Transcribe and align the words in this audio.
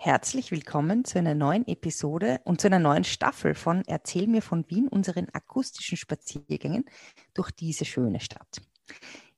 Herzlich 0.00 0.52
willkommen 0.52 1.04
zu 1.04 1.18
einer 1.18 1.34
neuen 1.34 1.66
Episode 1.66 2.40
und 2.44 2.60
zu 2.60 2.68
einer 2.68 2.78
neuen 2.78 3.02
Staffel 3.02 3.56
von 3.56 3.82
Erzähl 3.88 4.28
mir 4.28 4.42
von 4.42 4.64
Wien, 4.70 4.86
unseren 4.86 5.26
akustischen 5.32 5.96
Spaziergängen 5.96 6.84
durch 7.34 7.50
diese 7.50 7.84
schöne 7.84 8.20
Stadt. 8.20 8.62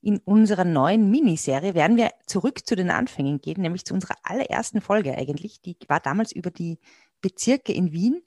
In 0.03 0.19
unserer 0.19 0.63
neuen 0.63 1.09
Miniserie 1.09 1.73
werden 1.73 1.97
wir 1.97 2.11
zurück 2.27 2.59
zu 2.63 2.75
den 2.75 2.91
Anfängen 2.91 3.41
gehen, 3.41 3.59
nämlich 3.63 3.85
zu 3.85 3.95
unserer 3.95 4.13
allerersten 4.21 4.81
Folge 4.81 5.17
eigentlich. 5.17 5.61
Die 5.61 5.75
war 5.87 5.99
damals 5.99 6.31
über 6.31 6.51
die 6.51 6.77
Bezirke 7.21 7.73
in 7.73 7.91
Wien. 7.91 8.21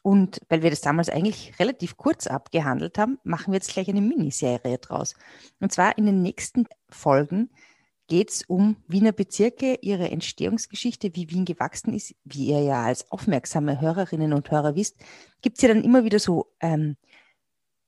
Und 0.00 0.40
weil 0.48 0.62
wir 0.62 0.70
das 0.70 0.80
damals 0.80 1.10
eigentlich 1.10 1.58
relativ 1.58 1.98
kurz 1.98 2.26
abgehandelt 2.26 2.96
haben, 2.96 3.18
machen 3.24 3.52
wir 3.52 3.58
jetzt 3.58 3.74
gleich 3.74 3.90
eine 3.90 4.00
Miniserie 4.00 4.78
draus. 4.78 5.14
Und 5.60 5.70
zwar 5.70 5.98
in 5.98 6.06
den 6.06 6.22
nächsten 6.22 6.66
Folgen 6.88 7.50
geht 8.08 8.30
es 8.30 8.42
um 8.48 8.76
Wiener 8.88 9.12
Bezirke, 9.12 9.78
ihre 9.82 10.10
Entstehungsgeschichte, 10.10 11.14
wie 11.14 11.30
Wien 11.30 11.44
gewachsen 11.44 11.94
ist. 11.94 12.14
Wie 12.24 12.46
ihr 12.46 12.60
ja 12.62 12.82
als 12.82 13.10
aufmerksame 13.12 13.80
Hörerinnen 13.80 14.32
und 14.32 14.50
Hörer 14.50 14.74
wisst, 14.74 14.96
gibt 15.42 15.58
es 15.58 15.62
ja 15.62 15.68
dann 15.68 15.84
immer 15.84 16.04
wieder 16.04 16.18
so 16.18 16.52
ähm, 16.60 16.96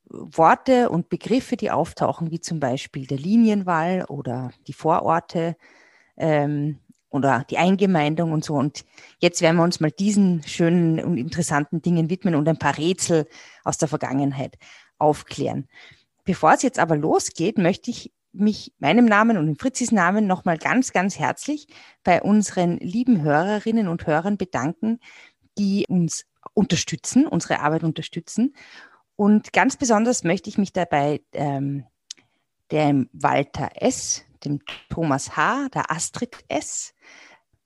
Worte 0.05 0.91
und 0.91 1.09
Begriffe, 1.09 1.56
die 1.56 1.70
auftauchen, 1.70 2.30
wie 2.30 2.41
zum 2.41 2.61
Beispiel 2.61 3.06
der 3.06 3.19
Linienwall 3.19 4.05
oder 4.09 4.52
die 4.66 4.73
Vororte 4.73 5.56
ähm, 6.16 6.78
oder 7.09 7.45
die 7.48 7.59
Eingemeindung 7.59 8.33
und 8.33 8.45
so. 8.45 8.55
Und 8.55 8.84
jetzt 9.19 9.41
werden 9.41 9.56
wir 9.56 9.64
uns 9.64 9.80
mal 9.80 9.91
diesen 9.91 10.42
schönen 10.42 11.02
und 11.02 11.16
interessanten 11.16 11.80
Dingen 11.80 12.11
widmen 12.11 12.34
und 12.34 12.48
ein 12.48 12.59
paar 12.59 12.77
Rätsel 12.77 13.27
aus 13.64 13.78
der 13.78 13.89
Vergangenheit 13.89 14.59
aufklären. 14.98 15.69
Bevor 16.25 16.52
es 16.52 16.62
jetzt 16.62 16.78
aber 16.78 16.97
losgeht, 16.97 17.56
möchte 17.56 17.91
ich 17.91 18.12
mich 18.33 18.73
meinem 18.79 19.05
Namen 19.07 19.37
und 19.37 19.48
in 19.48 19.57
Fritzis 19.57 19.93
Namen 19.93 20.27
nochmal 20.27 20.59
ganz, 20.59 20.93
ganz 20.93 21.19
herzlich 21.19 21.66
bei 22.05 22.23
unseren 22.23 22.79
lieben 22.79 23.23
Hörerinnen 23.23 23.89
und 23.89 24.06
Hörern 24.06 24.37
bedanken, 24.37 25.01
die 25.59 25.87
uns 25.89 26.27
unterstützen, 26.55 27.27
unsere 27.27 27.61
Arbeit 27.61 27.83
unterstützen. 27.83 28.55
Und 29.17 29.53
ganz 29.53 29.77
besonders 29.77 30.25
möchte 30.25 30.48
ich 30.48 30.58
mich 30.58 30.73
dabei 30.73 31.20
ähm, 31.33 31.84
dem 32.70 33.11
Walter 33.12 33.70
S., 33.75 34.25
dem 34.45 34.61
Thomas 34.89 35.36
H., 35.36 35.69
der 35.69 35.91
Astrid 35.91 36.39
S. 36.48 36.95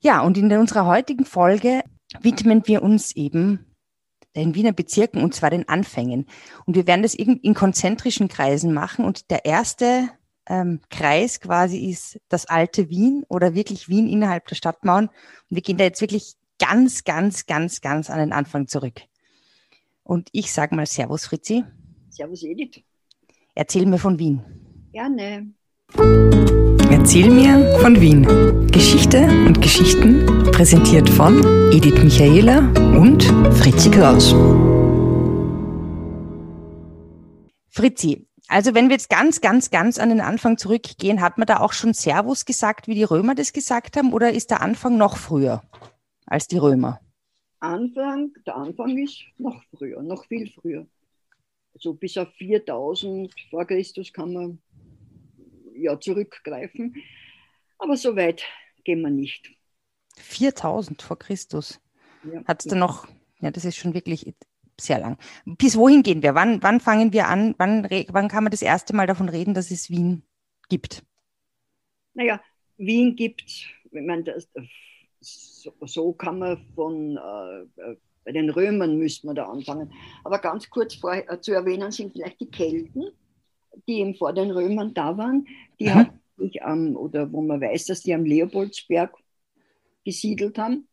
Ja, 0.00 0.22
und 0.22 0.38
in 0.38 0.50
unserer 0.52 0.86
heutigen 0.86 1.26
Folge 1.26 1.82
widmen 2.20 2.66
wir 2.66 2.82
uns 2.82 3.14
eben 3.14 3.73
den 4.36 4.54
Wiener 4.54 4.72
Bezirken 4.72 5.22
und 5.22 5.34
zwar 5.34 5.50
den 5.50 5.68
Anfängen. 5.68 6.26
Und 6.66 6.76
wir 6.76 6.86
werden 6.86 7.02
das 7.02 7.14
in 7.14 7.54
konzentrischen 7.54 8.28
Kreisen 8.28 8.72
machen 8.72 9.04
und 9.04 9.30
der 9.30 9.44
erste 9.44 10.08
ähm, 10.46 10.80
Kreis 10.90 11.40
quasi 11.40 11.88
ist 11.88 12.20
das 12.28 12.46
alte 12.46 12.90
Wien 12.90 13.24
oder 13.28 13.54
wirklich 13.54 13.88
Wien 13.88 14.08
innerhalb 14.08 14.46
der 14.46 14.56
Stadtmauern. 14.56 15.06
Und 15.06 15.14
wir 15.48 15.62
gehen 15.62 15.78
da 15.78 15.84
jetzt 15.84 16.00
wirklich 16.00 16.34
ganz, 16.58 17.04
ganz, 17.04 17.46
ganz, 17.46 17.80
ganz 17.80 18.10
an 18.10 18.18
den 18.18 18.32
Anfang 18.32 18.66
zurück. 18.66 19.02
Und 20.02 20.28
ich 20.32 20.52
sage 20.52 20.74
mal 20.74 20.86
Servus, 20.86 21.26
Fritzi. 21.26 21.64
Servus, 22.10 22.42
Edith. 22.42 22.82
Erzähl 23.54 23.86
mir 23.86 23.98
von 23.98 24.18
Wien. 24.18 24.42
Gerne. 24.92 25.54
Erzähl 26.90 27.30
mir 27.30 27.78
von 27.80 28.00
Wien. 28.00 28.66
Geschichte 28.68 29.22
und 29.46 29.60
Geschichten 29.60 30.26
präsentiert 30.52 31.08
von 31.08 31.38
Edith 31.72 32.02
Michaela 32.02 32.58
und 32.98 33.22
Fritzi 33.54 33.90
Kraus. 33.90 34.34
Fritzi, 37.70 38.26
also 38.48 38.74
wenn 38.74 38.88
wir 38.88 38.94
jetzt 38.94 39.10
ganz, 39.10 39.40
ganz, 39.40 39.70
ganz 39.70 39.98
an 39.98 40.10
den 40.10 40.20
Anfang 40.20 40.58
zurückgehen, 40.58 41.20
hat 41.20 41.38
man 41.38 41.46
da 41.46 41.60
auch 41.60 41.72
schon 41.72 41.94
Servus 41.94 42.44
gesagt, 42.44 42.88
wie 42.88 42.94
die 42.94 43.04
Römer 43.04 43.34
das 43.34 43.52
gesagt 43.52 43.96
haben, 43.96 44.12
oder 44.12 44.32
ist 44.32 44.50
der 44.50 44.60
Anfang 44.60 44.96
noch 44.96 45.16
früher 45.16 45.62
als 46.26 46.48
die 46.48 46.58
Römer? 46.58 47.00
Anfang, 47.60 48.32
der 48.46 48.56
Anfang 48.56 48.98
ist 48.98 49.22
noch 49.38 49.62
früher, 49.70 50.02
noch 50.02 50.26
viel 50.26 50.50
früher. 50.50 50.86
Also 51.74 51.94
bis 51.94 52.16
auf 52.18 52.28
4000 52.34 53.34
vor 53.50 53.64
Christus 53.64 54.12
kann 54.12 54.32
man 54.32 54.58
ja 55.74 55.98
zurückgreifen. 55.98 56.96
Aber 57.78 57.96
so 57.96 58.16
weit 58.16 58.42
gehen 58.84 59.00
wir 59.02 59.10
nicht. 59.10 59.50
4000 60.16 61.02
vor 61.02 61.18
Christus. 61.18 61.80
Ja. 62.24 62.44
Hat 62.44 62.64
es 62.64 62.70
dann 62.70 62.78
noch, 62.78 63.06
ja, 63.40 63.50
das 63.50 63.64
ist 63.64 63.76
schon 63.76 63.94
wirklich 63.94 64.34
sehr 64.80 64.98
lang. 64.98 65.18
Bis 65.44 65.76
wohin 65.76 66.02
gehen 66.02 66.22
wir? 66.22 66.34
Wann, 66.34 66.62
wann 66.62 66.80
fangen 66.80 67.12
wir 67.12 67.28
an? 67.28 67.54
Wann, 67.58 67.84
wann 67.84 68.28
kann 68.28 68.44
man 68.44 68.50
das 68.50 68.62
erste 68.62 68.94
Mal 68.94 69.06
davon 69.06 69.28
reden, 69.28 69.54
dass 69.54 69.70
es 69.70 69.90
Wien 69.90 70.22
gibt? 70.68 71.04
Naja, 72.14 72.40
Wien 72.76 73.16
gibt, 73.16 73.68
wenn 73.90 74.06
man 74.06 74.24
das, 74.24 74.48
so, 75.20 75.74
so 75.80 76.12
kann 76.12 76.38
man 76.38 76.58
von 76.74 77.16
äh, 77.16 77.96
bei 78.24 78.32
den 78.32 78.50
Römern 78.50 78.96
müsste 78.96 79.26
man 79.26 79.36
da 79.36 79.46
anfangen. 79.46 79.92
Aber 80.24 80.38
ganz 80.38 80.70
kurz 80.70 80.94
vor, 80.94 81.14
äh, 81.14 81.40
zu 81.40 81.52
erwähnen 81.52 81.90
sind 81.92 82.12
vielleicht 82.12 82.40
die 82.40 82.50
Kelten, 82.50 83.10
die 83.86 84.00
eben 84.00 84.14
vor 84.14 84.32
den 84.32 84.50
Römern 84.50 84.94
da 84.94 85.16
waren, 85.16 85.46
die 85.80 85.86
mhm. 85.86 85.94
haben 85.94 86.20
sich 86.38 86.62
am, 86.62 86.96
oder 86.96 87.30
wo 87.32 87.42
man 87.42 87.60
weiß, 87.60 87.86
dass 87.86 88.02
die 88.02 88.14
am 88.14 88.24
Leopoldsberg 88.24 89.12
gesiedelt 90.04 90.58
haben. 90.58 90.88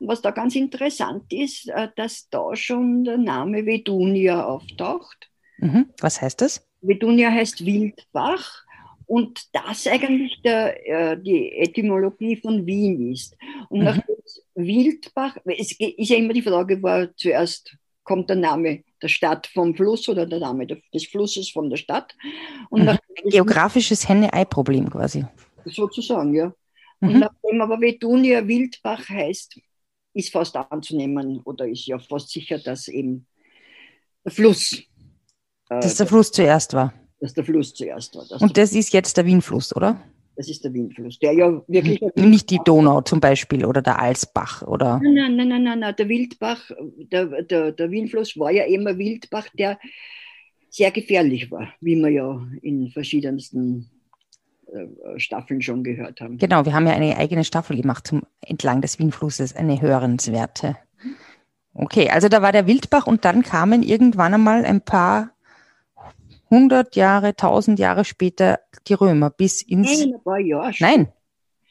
Was 0.00 0.22
da 0.22 0.30
ganz 0.30 0.54
interessant 0.54 1.32
ist, 1.32 1.68
äh, 1.68 1.88
dass 1.96 2.28
da 2.30 2.56
schon 2.56 3.04
der 3.04 3.18
Name 3.18 3.66
Vedunia 3.66 4.44
auftaucht. 4.44 5.30
Mhm. 5.58 5.86
Was 6.00 6.22
heißt 6.22 6.40
das? 6.40 6.66
Vedunia 6.80 7.30
heißt 7.30 7.64
Wildbach 7.64 8.64
und 9.06 9.54
das 9.54 9.86
eigentlich 9.86 10.40
der, 10.42 11.12
äh, 11.12 11.20
die 11.20 11.52
Etymologie 11.52 12.36
von 12.36 12.66
Wien 12.66 13.12
ist. 13.12 13.36
Und 13.68 13.80
mhm. 13.80 13.84
nach 13.84 13.98
Wildbach, 14.54 15.36
es 15.44 15.72
ist 15.72 16.10
ja 16.10 16.16
immer 16.16 16.32
die 16.32 16.42
Frage, 16.42 16.82
war 16.82 17.14
zuerst 17.16 17.76
kommt 18.06 18.30
der 18.30 18.36
Name 18.36 18.84
der 19.02 19.08
Stadt 19.08 19.46
vom 19.48 19.74
Fluss 19.74 20.08
oder 20.08 20.24
der 20.24 20.38
Name 20.38 20.66
des 20.66 21.06
Flusses 21.06 21.50
von 21.50 21.68
der 21.68 21.76
Stadt. 21.76 22.14
Und 22.70 22.82
mhm. 22.82 22.88
Ein 22.88 22.98
geografisches 23.30 24.08
Henne-Ei-Problem 24.08 24.88
quasi. 24.88 25.26
Sozusagen, 25.66 26.32
ja. 26.32 26.52
Mhm. 27.00 27.08
Und 27.08 27.18
nachdem 27.18 27.60
aber 27.60 27.80
Vetunia 27.80 28.46
Wildbach 28.46 29.08
heißt, 29.08 29.60
ist 30.14 30.32
fast 30.32 30.56
anzunehmen 30.56 31.40
oder 31.44 31.68
ist 31.68 31.86
ja 31.86 31.98
fast 31.98 32.30
sicher, 32.30 32.58
dass 32.58 32.88
eben 32.88 33.26
der 34.24 34.32
Fluss. 34.32 34.72
Äh, 35.68 35.80
dass 35.80 35.96
der 35.96 36.06
Fluss 36.06 36.32
zuerst 36.32 36.72
war. 36.72 36.94
Dass 37.20 37.34
der 37.34 37.44
Fluss 37.44 37.74
zuerst 37.74 38.14
war. 38.14 38.40
Und 38.40 38.56
das 38.56 38.72
ist 38.72 38.92
jetzt 38.92 39.16
der 39.16 39.26
Wienfluss, 39.26 39.74
oder? 39.76 40.00
Das 40.36 40.50
ist 40.50 40.64
der 40.64 40.74
Windfluss, 40.74 41.18
der 41.18 41.32
ja 41.32 41.62
wirklich. 41.66 42.00
Nicht 42.14 42.50
die 42.50 42.60
Donau 42.64 43.00
zum 43.00 43.20
Beispiel 43.20 43.64
oder 43.64 43.80
der 43.80 43.98
Alsbach, 43.98 44.62
oder? 44.62 45.00
Nein, 45.02 45.36
nein, 45.36 45.48
nein, 45.48 45.62
nein, 45.62 45.78
nein. 45.78 45.94
Der 45.96 46.08
Wildbach, 46.08 46.70
der, 47.10 47.42
der, 47.42 47.72
der 47.72 47.90
Windfluss 47.90 48.38
war 48.38 48.50
ja 48.50 48.64
immer 48.64 48.98
Wildbach, 48.98 49.48
der 49.58 49.78
sehr 50.68 50.90
gefährlich 50.90 51.50
war, 51.50 51.68
wie 51.80 51.96
wir 51.96 52.10
ja 52.10 52.46
in 52.60 52.90
verschiedensten 52.90 53.90
äh, 54.66 55.18
Staffeln 55.18 55.62
schon 55.62 55.82
gehört 55.82 56.20
haben. 56.20 56.36
Genau, 56.36 56.66
wir 56.66 56.74
haben 56.74 56.86
ja 56.86 56.92
eine 56.92 57.16
eigene 57.16 57.44
Staffel 57.44 57.76
gemacht 57.76 58.06
zum 58.06 58.24
entlang 58.42 58.82
des 58.82 58.98
Wienflusses, 58.98 59.56
eine 59.56 59.80
hörenswerte. 59.80 60.76
Okay, 61.72 62.10
also 62.10 62.28
da 62.28 62.42
war 62.42 62.52
der 62.52 62.66
Wildbach 62.66 63.06
und 63.06 63.24
dann 63.24 63.42
kamen 63.42 63.82
irgendwann 63.82 64.34
einmal 64.34 64.64
ein 64.64 64.80
paar 64.80 65.30
hundert 66.56 66.96
Jahre, 66.96 67.36
tausend 67.36 67.78
Jahre 67.78 68.04
später 68.04 68.60
die 68.88 68.94
Römer 68.94 69.30
bis 69.30 69.62
ins. 69.62 70.00
Nein, 70.00 70.14
ein 70.14 70.22
paar 70.22 70.38
Jahre. 70.38 70.74
Nein, 70.80 71.12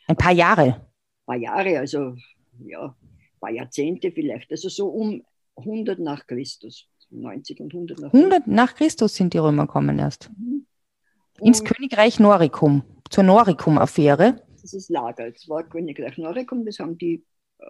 ein 0.07 0.15
paar 0.15 0.31
Jahre. 0.31 0.63
Ein 0.63 1.25
paar 1.25 1.37
Jahre, 1.37 1.79
also 1.79 2.15
ja, 2.65 2.85
ein 2.85 3.39
paar 3.39 3.51
Jahrzehnte 3.51 4.11
vielleicht. 4.11 4.51
Also 4.51 4.69
so 4.69 4.87
um 4.87 5.23
100 5.57 5.99
nach 5.99 6.25
Christus. 6.27 6.87
90 7.11 7.59
und 7.61 7.73
100 7.73 7.99
nach 7.99 8.13
100 8.13 8.47
nach 8.47 8.73
Christus 8.75 9.15
sind 9.15 9.33
die 9.33 9.37
Römer 9.37 9.67
gekommen 9.67 9.99
erst. 9.99 10.31
Mhm 10.37 10.65
ins 11.41 11.63
Königreich 11.63 12.19
Noricum, 12.19 12.83
zur 13.09 13.23
Noricum-Affäre. 13.23 14.41
Das 14.61 14.73
ist 14.73 14.89
Lager. 14.89 15.27
Es 15.27 15.47
war 15.47 15.63
Königreich 15.63 16.17
Noricum, 16.17 16.65
das 16.65 16.79
haben 16.79 16.97
die 16.97 17.23
äh, 17.59 17.65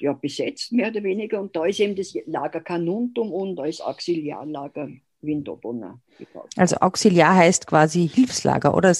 ja, 0.00 0.12
besetzt, 0.12 0.72
mehr 0.72 0.90
oder 0.90 1.02
weniger. 1.02 1.40
Und 1.40 1.56
da 1.56 1.64
ist 1.64 1.80
eben 1.80 1.96
das 1.96 2.14
Lager 2.26 2.60
Canuntum 2.60 3.32
und 3.32 3.56
da 3.56 3.64
ist 3.64 3.80
Auxiliarlager 3.80 4.88
Gebaut. 5.22 6.50
Also 6.56 6.76
Auxiliar 6.76 7.34
heißt 7.34 7.66
quasi 7.66 8.08
Hilfslager, 8.08 8.74
oder? 8.74 8.94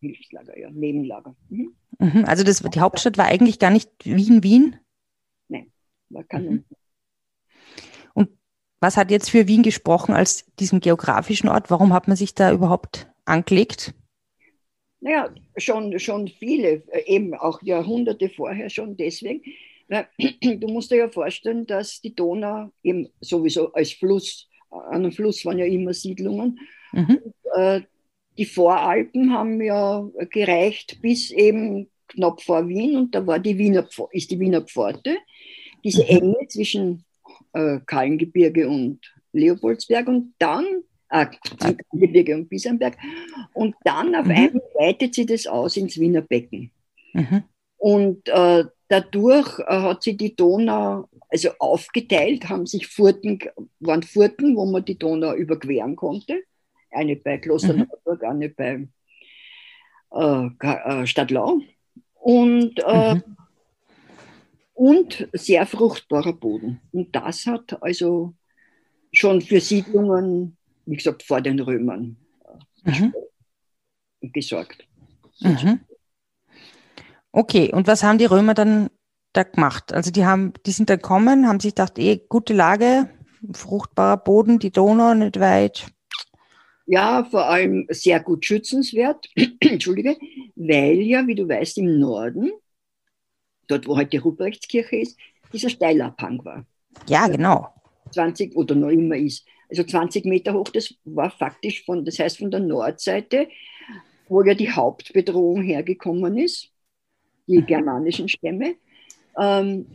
Hilfslager, 0.00 0.58
ja, 0.58 0.70
Nebenlager. 0.70 1.34
Mhm. 1.48 1.74
Mhm, 1.98 2.24
also 2.26 2.44
das, 2.44 2.62
die 2.62 2.80
Hauptstadt 2.80 3.18
war 3.18 3.26
eigentlich 3.26 3.58
gar 3.58 3.70
nicht 3.70 3.90
Wien, 4.04 4.42
Wien? 4.42 4.76
Nein, 5.48 5.72
war 6.10 6.24
Canuntum. 6.24 6.76
Und 8.14 8.30
was 8.80 8.96
hat 8.96 9.10
jetzt 9.10 9.30
für 9.30 9.48
Wien 9.48 9.62
gesprochen 9.62 10.14
als 10.14 10.44
diesen 10.58 10.80
geografischen 10.80 11.48
Ort? 11.48 11.70
Warum 11.70 11.92
hat 11.92 12.08
man 12.08 12.16
sich 12.16 12.34
da 12.34 12.52
überhaupt 12.52 13.10
angelegt? 13.24 13.94
Naja, 15.00 15.32
schon, 15.56 15.98
schon 15.98 16.28
viele, 16.28 16.82
äh, 16.88 17.04
eben 17.06 17.34
auch 17.34 17.62
Jahrhunderte 17.62 18.28
vorher 18.28 18.70
schon 18.70 18.96
deswegen. 18.96 19.42
Weil, 19.88 20.08
du 20.42 20.68
musst 20.68 20.90
dir 20.90 20.96
ja 20.96 21.08
vorstellen, 21.08 21.66
dass 21.66 22.00
die 22.00 22.14
Donau 22.14 22.70
eben 22.82 23.08
sowieso 23.20 23.72
als 23.72 23.92
Fluss, 23.92 24.48
an 24.70 25.04
einem 25.04 25.12
Fluss 25.12 25.44
waren 25.44 25.58
ja 25.58 25.66
immer 25.66 25.94
Siedlungen. 25.94 26.58
Mhm. 26.92 27.18
Und, 27.22 27.34
äh, 27.56 27.80
die 28.38 28.44
Voralpen 28.44 29.32
haben 29.32 29.60
ja 29.62 30.06
gereicht 30.30 30.98
bis 31.00 31.30
eben 31.30 31.88
knapp 32.08 32.42
vor 32.42 32.68
Wien 32.68 32.96
und 32.96 33.14
da 33.14 33.26
war 33.26 33.38
die 33.38 33.56
Wiener, 33.58 33.86
ist 34.12 34.30
die 34.30 34.38
Wiener 34.38 34.62
Pforte. 34.62 35.16
Diese 35.84 36.02
mhm. 36.02 36.08
Enge 36.08 36.48
zwischen 36.48 37.04
äh, 37.52 37.78
Kallengebirge 37.86 38.68
und 38.68 39.00
Leopoldsberg 39.32 40.08
und 40.08 40.34
dann 40.38 40.64
äh, 41.10 41.26
Gebirge 41.92 42.34
und 42.34 42.48
Bisernberg 42.48 42.96
und 43.54 43.74
dann 43.84 44.14
auf 44.14 44.26
mhm. 44.26 44.32
einmal 44.32 44.62
weitet 44.74 45.14
sie 45.14 45.26
das 45.26 45.46
aus 45.46 45.76
ins 45.76 45.98
Wiener 45.98 46.22
Becken. 46.22 46.70
Mhm. 47.12 47.44
Und 47.78 48.28
äh, 48.28 48.64
dadurch 48.88 49.58
äh, 49.60 49.64
hat 49.66 50.02
sie 50.02 50.16
die 50.16 50.34
Donau 50.34 51.08
also 51.28 51.50
aufgeteilt, 51.58 52.48
haben 52.48 52.66
sich 52.66 52.86
Furten, 52.86 53.38
waren 53.80 54.02
Furten, 54.02 54.56
wo 54.56 54.66
man 54.66 54.84
die 54.84 54.98
Donau 54.98 55.34
überqueren 55.34 55.96
konnte. 55.96 56.42
Eine 56.90 57.16
bei 57.16 57.38
Kloster 57.38 57.74
mhm. 57.74 57.88
Eine 58.22 58.48
bei 58.50 58.88
äh, 60.12 60.48
äh 60.62 61.06
Stadtlau. 61.06 61.60
Und 62.14 62.78
äh, 62.84 63.14
mhm 63.14 63.36
und 64.76 65.26
sehr 65.32 65.66
fruchtbarer 65.66 66.34
Boden. 66.34 66.80
Und 66.92 67.16
das 67.16 67.46
hat 67.46 67.82
also 67.82 68.34
schon 69.10 69.40
für 69.40 69.58
Siedlungen, 69.58 70.58
wie 70.84 70.96
gesagt, 70.96 71.22
vor 71.22 71.40
den 71.40 71.58
Römern 71.60 72.18
mhm. 72.84 73.14
gesorgt. 74.20 74.86
Mhm. 75.40 75.80
Okay, 77.32 77.72
und 77.72 77.86
was 77.86 78.02
haben 78.02 78.18
die 78.18 78.26
Römer 78.26 78.52
dann 78.52 78.90
da 79.36 79.42
gemacht? 79.42 79.92
Also 79.92 80.10
die 80.10 80.24
haben, 80.24 80.52
die 80.64 80.72
sind 80.72 80.90
dann 80.90 80.98
gekommen, 80.98 81.46
haben 81.46 81.60
sich 81.60 81.74
gedacht, 81.74 81.98
eh, 81.98 82.20
gute 82.28 82.54
Lage, 82.54 83.08
fruchtbarer 83.52 84.16
Boden, 84.16 84.58
die 84.58 84.70
Donau 84.70 85.14
nicht 85.14 85.38
weit. 85.40 85.86
Ja, 86.86 87.24
vor 87.24 87.46
allem 87.46 87.86
sehr 87.90 88.20
gut 88.20 88.44
schützenswert, 88.44 89.28
Entschuldige, 89.60 90.16
weil 90.54 91.00
ja, 91.00 91.26
wie 91.26 91.34
du 91.34 91.48
weißt, 91.48 91.78
im 91.78 91.98
Norden 91.98 92.52
dort 93.66 93.86
wo 93.86 93.96
heute 93.96 94.20
Ruprechtskirche 94.20 94.96
ist, 94.96 95.18
dieser 95.52 95.68
Steilabhang 95.68 96.44
war. 96.44 96.64
Ja, 97.08 97.28
genau. 97.28 97.68
20 98.12 98.56
oder 98.56 98.74
noch 98.74 98.88
immer 98.88 99.16
ist. 99.16 99.46
Also 99.68 99.82
20 99.82 100.24
Meter 100.26 100.54
hoch, 100.54 100.68
das 100.68 100.94
war 101.04 101.30
faktisch 101.30 101.84
von, 101.84 102.04
das 102.04 102.18
heißt 102.18 102.38
von 102.38 102.50
der 102.50 102.60
Nordseite, 102.60 103.48
wo 104.28 104.42
ja 104.42 104.54
die 104.54 104.70
Hauptbedrohung 104.70 105.62
hergekommen 105.62 106.38
ist, 106.38 106.70
die 107.46 107.58
mhm. 107.58 107.66
germanischen 107.66 108.28
Stämme, 108.28 108.76
ähm, 109.38 109.86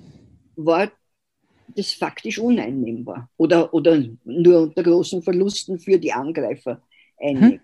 war 0.55 0.91
das 1.75 1.93
faktisch 1.93 2.39
uneinnehmbar 2.39 3.29
oder, 3.37 3.73
oder 3.73 4.03
nur 4.25 4.61
unter 4.63 4.83
großen 4.83 5.21
Verlusten 5.21 5.79
für 5.79 5.97
die 5.97 6.13
Angreifer 6.13 6.81
einnehmbar. 7.17 7.51
Hm. 7.51 7.59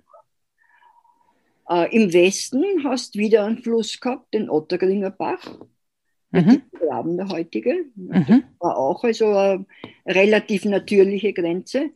Äh, 1.69 1.95
Im 1.95 2.13
Westen 2.13 2.63
hast 2.83 3.15
du 3.15 3.19
wieder 3.19 3.45
einen 3.45 3.57
Fluss 3.57 4.00
gehabt, 4.00 4.33
den 4.33 4.50
Ottergringer 4.50 5.12
Bach, 5.12 5.59
mhm. 6.31 6.62
Graben 6.71 7.18
der 7.18 7.27
heutige. 7.29 7.85
Mhm. 7.95 8.44
war 8.59 8.77
auch 8.77 9.03
also 9.03 9.27
eine 9.35 9.65
relativ 10.06 10.65
natürliche 10.65 11.33
Grenze. 11.33 11.89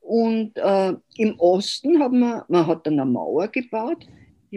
Und 0.00 0.58
äh, 0.58 0.94
im 1.16 1.38
Osten 1.38 1.98
hat 2.00 2.12
man, 2.12 2.42
man 2.48 2.66
hat 2.66 2.86
dann 2.86 3.00
eine 3.00 3.10
Mauer 3.10 3.48
gebaut, 3.48 4.06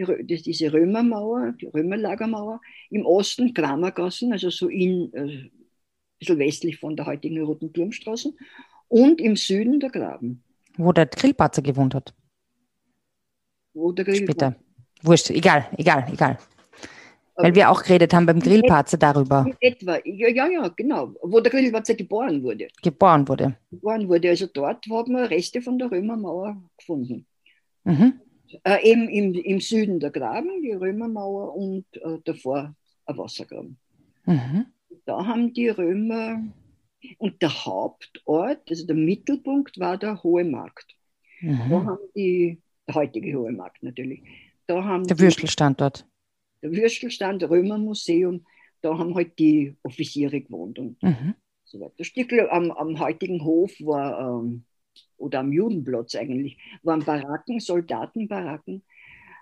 die, 0.06 0.42
diese 0.42 0.72
Römermauer, 0.72 1.52
die 1.60 1.66
Römerlagermauer. 1.66 2.60
Im 2.90 3.04
Osten 3.06 3.54
Kramergassen, 3.54 4.32
also 4.32 4.50
so 4.50 4.68
in, 4.68 5.12
äh, 5.12 5.20
ein 5.20 5.50
bisschen 6.18 6.38
westlich 6.38 6.78
von 6.78 6.96
der 6.96 7.06
heutigen 7.06 7.42
Roten 7.42 7.72
Turmstraße. 7.72 8.32
Und 8.88 9.20
im 9.20 9.36
Süden 9.36 9.80
der 9.80 9.90
Graben. 9.90 10.42
Wo 10.76 10.92
der 10.92 11.06
Grillparzer 11.06 11.62
gewohnt 11.62 11.94
hat. 11.94 12.14
Wo 13.74 13.92
der 13.92 14.04
Grill 14.04 14.22
Später. 14.22 14.56
Wurscht, 15.02 15.30
egal, 15.30 15.68
egal, 15.76 16.06
egal. 16.12 16.38
Weil 17.40 17.54
wir 17.54 17.70
auch 17.70 17.82
geredet 17.82 18.12
haben 18.12 18.26
beim 18.26 18.40
Grillparze 18.40 18.98
darüber. 18.98 19.46
Etwa, 19.60 19.98
ja, 20.04 20.28
ja, 20.28 20.48
ja, 20.48 20.68
genau. 20.68 21.14
Wo 21.22 21.38
der 21.38 21.52
Grillparze 21.52 21.94
geboren 21.94 22.42
wurde. 22.42 22.66
Geboren 22.82 23.28
wurde. 23.28 23.56
Geboren 23.70 24.08
wurde. 24.08 24.30
Also 24.30 24.46
dort 24.52 24.84
haben 24.90 25.12
wir 25.12 25.30
Reste 25.30 25.62
von 25.62 25.78
der 25.78 25.88
Römermauer 25.88 26.60
gefunden. 26.76 27.26
Mhm. 27.84 28.20
Äh, 28.64 28.90
eben 28.90 29.08
im, 29.08 29.34
im 29.34 29.60
Süden 29.60 30.00
der 30.00 30.10
Graben, 30.10 30.62
die 30.62 30.72
Römermauer 30.72 31.54
und 31.54 31.84
äh, 31.94 32.18
davor 32.24 32.74
ein 33.06 33.18
Wassergraben. 33.18 33.78
Mhm. 34.24 34.66
Da 35.04 35.26
haben 35.26 35.52
die 35.52 35.68
Römer, 35.68 36.42
und 37.18 37.40
der 37.40 37.64
Hauptort, 37.64 38.60
also 38.68 38.86
der 38.86 38.96
Mittelpunkt 38.96 39.78
war 39.78 39.96
der 39.96 40.22
Hohe 40.22 40.44
Markt. 40.44 40.96
Mhm. 41.40 41.70
Da 41.70 41.84
haben 41.84 42.08
die, 42.14 42.60
der 42.86 42.94
heutige 42.94 43.38
Hohe 43.38 43.52
Markt 43.52 43.82
natürlich. 43.82 44.22
Da 44.66 44.84
haben 44.84 45.06
der 45.06 45.18
Würstelstandort 45.18 46.04
der 46.62 46.72
Würstelstand, 46.72 47.42
Römermuseum, 47.44 48.44
da 48.80 48.96
haben 48.96 49.14
halt 49.14 49.38
die 49.38 49.76
Offiziere 49.82 50.40
gewohnt 50.40 50.78
und 50.78 51.02
mhm. 51.02 51.34
so 51.64 51.80
weiter. 51.80 52.04
Stückel 52.04 52.48
am, 52.50 52.70
am 52.70 52.98
heutigen 52.98 53.44
Hof 53.44 53.72
war, 53.80 54.40
ähm, 54.42 54.64
oder 55.16 55.40
am 55.40 55.52
Judenplatz 55.52 56.14
eigentlich, 56.14 56.58
waren 56.82 57.04
Baracken, 57.04 57.60
Soldatenbaracken. 57.60 58.82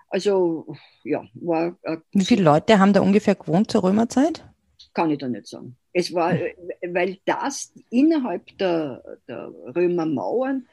Also, 0.09 0.75
ja, 1.03 1.23
war. 1.33 1.77
Äh, 1.83 1.97
Wie 2.11 2.25
viele 2.25 2.43
Leute 2.43 2.79
haben 2.79 2.93
da 2.93 3.01
ungefähr 3.01 3.35
gewohnt 3.35 3.69
zur 3.71 3.83
Römerzeit? 3.83 4.45
Kann 4.93 5.11
ich 5.11 5.19
da 5.19 5.27
nicht 5.27 5.47
sagen. 5.47 5.75
Es 5.93 6.13
war, 6.13 6.33
mhm. 6.33 6.93
weil 6.93 7.17
das 7.25 7.73
innerhalb 7.89 8.57
der, 8.57 9.03
der 9.27 9.51
Römermauern 9.75 10.65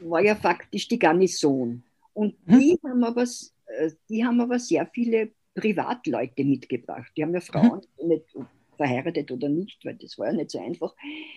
war 0.00 0.20
ja 0.20 0.34
faktisch 0.34 0.88
die 0.88 0.98
Garnison. 0.98 1.82
Und 2.12 2.34
mhm. 2.46 2.58
die, 2.58 2.78
haben 2.84 3.04
aber, 3.04 3.22
äh, 3.22 3.90
die 4.08 4.24
haben 4.24 4.40
aber 4.40 4.58
sehr 4.58 4.86
viele 4.92 5.30
Privatleute 5.54 6.44
mitgebracht. 6.44 7.10
Die 7.16 7.22
haben 7.22 7.34
ja 7.34 7.40
Frauen, 7.40 7.80
mhm. 8.00 8.08
nicht 8.08 8.24
verheiratet 8.78 9.30
oder 9.30 9.50
nicht, 9.50 9.84
weil 9.84 9.96
das 9.96 10.18
war 10.18 10.28
ja 10.28 10.32
nicht 10.32 10.50
so 10.50 10.58
einfach, 10.58 10.94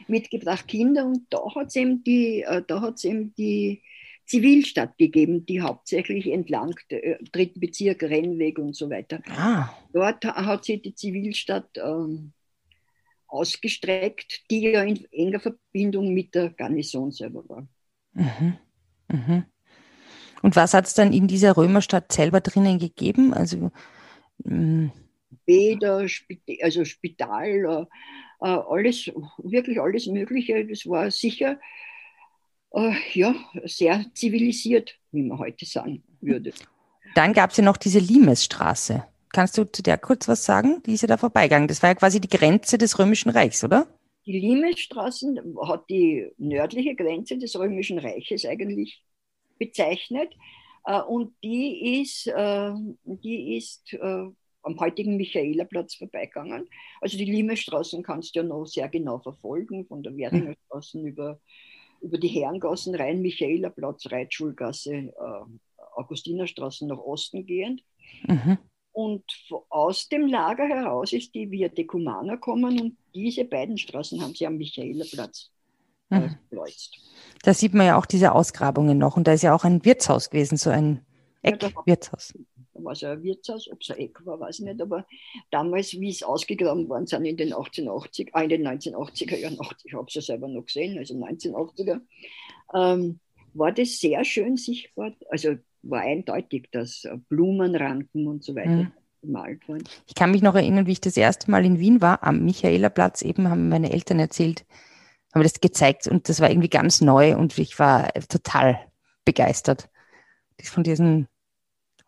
mitgebracht, 0.08 0.68
Kinder. 0.68 1.06
Und 1.06 1.26
da 1.30 1.44
hat 1.54 1.68
es 1.68 1.76
eben, 1.76 2.04
die, 2.06 2.44
äh, 2.44 2.64
eben 3.04 3.36
die 3.36 3.82
Zivilstadt 4.26 4.98
gegeben, 4.98 5.46
die 5.46 5.62
hauptsächlich 5.62 6.32
entlang 6.32 6.74
der 6.90 7.04
äh, 7.04 7.24
dritten 7.34 7.60
Bezirk, 7.60 8.04
Rennweg 8.04 8.60
und 8.60 8.76
so 8.76 8.90
weiter. 8.90 9.22
Ah. 9.28 9.70
Dort 9.92 10.24
hat 10.24 10.64
sich 10.64 10.82
die 10.82 10.96
Zivilstadt 10.96 11.70
ähm, 11.76 12.32
ausgestreckt, 13.28 14.44
die 14.50 14.70
ja 14.70 14.84
in 14.84 15.06
enger 15.12 15.42
Verbindung 15.42 16.14
mit 16.14 16.34
der 16.34 16.52
Garnison 16.52 17.12
selber 17.12 17.44
war. 17.50 17.68
Mhm. 18.14 18.58
Mhm. 19.10 19.46
Und 20.42 20.56
was 20.56 20.74
hat 20.74 20.86
es 20.86 20.94
dann 20.94 21.14
in 21.14 21.28
dieser 21.28 21.56
Römerstadt 21.58 22.12
selber 22.12 22.42
drinnen 22.42 22.80
gegeben? 22.80 23.34
Also 23.34 23.72
Bäder, 25.46 26.06
also 26.62 26.86
Spital, 26.86 27.88
äh, 28.42 28.46
äh, 28.46 28.60
alles, 28.68 29.08
wirklich 29.38 29.80
alles 29.80 30.08
Mögliche. 30.08 30.66
Das 30.66 30.86
war 30.88 31.12
sicher 31.12 31.60
äh, 32.74 32.94
ja, 33.14 33.36
sehr 33.66 34.06
zivilisiert, 34.14 34.98
wie 35.12 35.24
man 35.24 35.40
heute 35.40 35.66
sagen 35.66 36.04
würde. 36.22 36.54
Dann 37.16 37.34
gab 37.34 37.52
es 37.52 37.58
ja 37.58 37.64
noch 37.64 37.78
diese 37.78 38.00
Limesstraße. 38.00 39.06
Kannst 39.34 39.58
du 39.58 39.64
zu 39.66 39.82
der 39.84 39.98
kurz 39.98 40.28
was 40.28 40.46
sagen? 40.46 40.82
Die 40.86 40.94
ist 40.94 41.02
ja 41.02 41.08
da 41.08 41.18
vorbeigegangen. 41.18 41.68
Das 41.68 41.82
war 41.82 41.90
ja 41.90 41.96
quasi 41.96 42.20
die 42.20 42.30
Grenze 42.30 42.78
des 42.78 43.00
Römischen 43.00 43.30
Reichs, 43.30 43.64
oder? 43.64 43.88
Die 44.26 44.40
Limesstraße 44.40 45.36
hat 45.68 45.90
die 45.90 46.32
nördliche 46.38 46.96
Grenze 46.96 47.38
des 47.38 47.58
Römischen 47.58 47.98
Reiches 47.98 48.46
eigentlich 48.46 49.04
bezeichnet. 49.58 50.34
Und 51.08 51.34
die 51.44 52.02
ist, 52.02 52.26
die 52.26 53.58
ist 53.58 53.98
am 54.64 54.80
heutigen 54.80 55.18
Michaelerplatz 55.18 55.96
vorbeigegangen. 55.96 56.68
Also 57.00 57.18
die 57.18 57.26
Limestraßen 57.26 58.04
kannst 58.04 58.36
du 58.36 58.40
ja 58.40 58.46
noch 58.46 58.66
sehr 58.66 58.90
genau 58.90 59.20
verfolgen, 59.20 59.86
von 59.86 60.04
der 60.04 60.16
Währinger 60.16 60.56
Straße 60.66 61.00
über, 61.00 61.40
über 62.02 62.18
die 62.18 62.28
Herrengassen 62.28 62.96
rein, 62.96 63.22
Michaelerplatz, 63.22 64.12
Reitschulgasse, 64.12 65.14
Augustinerstraße 65.96 66.86
nach 66.88 67.00
Osten 67.00 67.46
gehend. 67.46 67.84
Mhm. 68.28 68.58
Und 68.94 69.24
aus 69.70 70.10
dem 70.10 70.28
Lager 70.28 70.68
heraus 70.68 71.14
ist 71.14 71.34
die 71.34 71.50
Via 71.50 71.70
Decumana 71.70 72.36
gekommen 72.36 72.80
und 72.80 72.98
diese 73.16 73.46
beiden 73.46 73.78
Straßen 73.78 74.22
haben 74.22 74.36
sie 74.36 74.46
am 74.46 74.58
Michaelerplatz 74.58 75.52
mhm. 76.10 76.36
Da 77.44 77.54
sieht 77.54 77.74
man 77.74 77.88
ja 77.88 77.98
auch 77.98 78.06
diese 78.06 78.34
Ausgrabungen 78.34 78.98
noch. 78.98 79.18
Und 79.18 79.28
da 79.28 79.34
ist 79.34 79.44
ja 79.44 79.56
auch 79.56 79.64
ein 79.64 79.84
Wirtshaus 79.86 80.30
gewesen, 80.30 80.58
so 80.58 80.70
ein 80.70 81.06
Eckwirtshaus. 81.42 82.34
Ja, 82.36 82.71
war 82.84 82.94
es 82.94 83.04
ein 83.04 83.24
Wirtshaus, 83.24 83.70
ob 83.72 83.82
es 83.82 83.92
ein 83.92 83.98
Eck 83.98 84.26
war, 84.26 84.40
weiß 84.40 84.60
ich 84.60 84.66
nicht, 84.66 84.82
aber 84.82 85.06
damals, 85.50 85.94
wie 85.94 86.10
es 86.10 86.24
ausgegraben 86.24 86.90
worden 86.90 87.08
sind 87.08 87.26
in 87.26 87.38
den 87.38 87.54
1880, 87.54 88.32
äh, 88.34 88.44
in 88.44 88.50
den 88.50 88.68
1980er 88.68 89.38
Jahren, 89.38 89.58
ich 89.84 89.94
habe 89.94 90.06
es 90.08 90.14
ja 90.14 90.22
selber 90.22 90.48
noch 90.48 90.66
gesehen, 90.66 90.98
also 90.98 91.14
1980er, 91.16 92.02
ähm, 92.74 93.20
war 93.54 93.72
das 93.72 94.00
sehr 94.00 94.24
schön 94.24 94.58
sichtbar. 94.58 95.14
Also 95.30 95.56
war 95.84 96.02
eindeutig, 96.02 96.70
dass 96.72 97.06
äh, 97.06 97.18
Blumenranken 97.30 98.28
und 98.28 98.44
so 98.44 98.56
weiter 98.56 98.70
mhm. 98.70 98.92
gemalt 99.22 99.68
wurden. 99.68 99.84
Ich 100.08 100.16
kann 100.16 100.32
mich 100.32 100.42
noch 100.42 100.56
erinnern, 100.56 100.86
wie 100.86 100.94
ich 100.94 101.02
das 101.02 101.18
erste 101.18 101.50
Mal 101.50 101.66
in 101.66 101.80
Wien 101.80 102.02
war, 102.02 102.24
am 102.24 102.44
Michaelerplatz, 102.44 103.22
eben 103.22 103.50
haben 103.50 103.70
meine 103.70 103.92
Eltern 103.92 104.20
erzählt, 104.20 104.66
haben 105.34 105.40
mir 105.40 105.44
das 105.44 105.60
gezeigt 105.60 106.08
und 106.08 106.30
das 106.30 106.40
war 106.40 106.50
irgendwie 106.50 106.70
ganz 106.70 107.02
neu 107.02 107.36
und 107.36 107.58
ich 107.58 107.80
war 107.80 108.12
total 108.30 108.80
begeistert 109.26 109.90
von 110.64 110.84
diesem, 110.84 111.28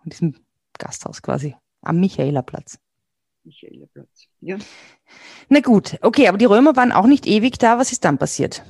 von 0.01 0.09
diesem 0.09 0.35
Gasthaus 0.83 1.21
quasi 1.21 1.55
am 1.81 1.99
Michaelerplatz. 1.99 2.77
Michaelerplatz, 3.43 4.27
ja. 4.41 4.57
Na 5.49 5.59
gut, 5.59 5.97
okay, 6.01 6.27
aber 6.27 6.37
die 6.37 6.45
Römer 6.45 6.75
waren 6.75 6.91
auch 6.91 7.07
nicht 7.07 7.25
ewig 7.25 7.57
da. 7.57 7.77
Was 7.77 7.91
ist 7.91 8.05
dann 8.05 8.17
passiert? 8.17 8.63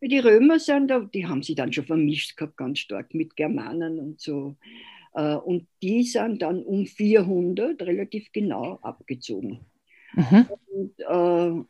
Die 0.00 0.18
Römer 0.18 0.58
sind 0.58 0.88
da, 0.88 1.00
die 1.00 1.26
haben 1.26 1.42
sich 1.42 1.56
dann 1.56 1.72
schon 1.72 1.84
vermischt 1.84 2.36
gehabt, 2.36 2.56
ganz 2.56 2.78
stark 2.78 3.14
mit 3.14 3.34
Germanen 3.36 3.98
und 3.98 4.20
so. 4.20 4.56
Äh, 5.14 5.34
und 5.34 5.66
die 5.82 6.04
sind 6.04 6.42
dann 6.42 6.62
um 6.62 6.86
400 6.86 7.82
relativ 7.82 8.30
genau 8.32 8.78
abgezogen. 8.82 9.60
Mhm. 10.14 10.46
Und 10.68 10.94
äh, 11.00 11.64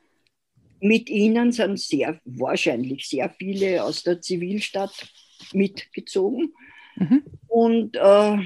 mit 0.80 1.08
ihnen 1.08 1.52
sind 1.52 1.80
sehr 1.80 2.20
wahrscheinlich 2.24 3.08
sehr 3.08 3.30
viele 3.30 3.82
aus 3.82 4.02
der 4.02 4.20
Zivilstadt 4.20 5.10
mitgezogen. 5.52 6.52
Mhm. 6.96 7.22
Und 7.46 7.96
äh, 7.96 8.38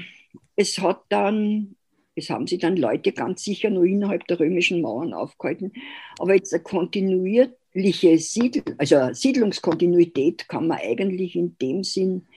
es 0.55 0.77
hat 0.79 1.03
dann, 1.09 1.75
es 2.15 2.29
haben 2.29 2.47
sich 2.47 2.59
dann 2.59 2.77
Leute 2.77 3.11
ganz 3.11 3.43
sicher 3.43 3.69
nur 3.69 3.85
innerhalb 3.85 4.27
der 4.27 4.39
römischen 4.39 4.81
Mauern 4.81 5.13
aufgehalten. 5.13 5.73
Aber 6.19 6.35
jetzt 6.35 6.53
eine 6.53 6.63
kontinuierliche 6.63 8.17
Siedl 8.19 8.63
also 8.77 9.13
Siedlungskontinuität 9.13 10.47
kann 10.47 10.67
man 10.67 10.79
eigentlich 10.79 11.35
in 11.35 11.57
dem 11.57 11.83
Sinn 11.83 12.27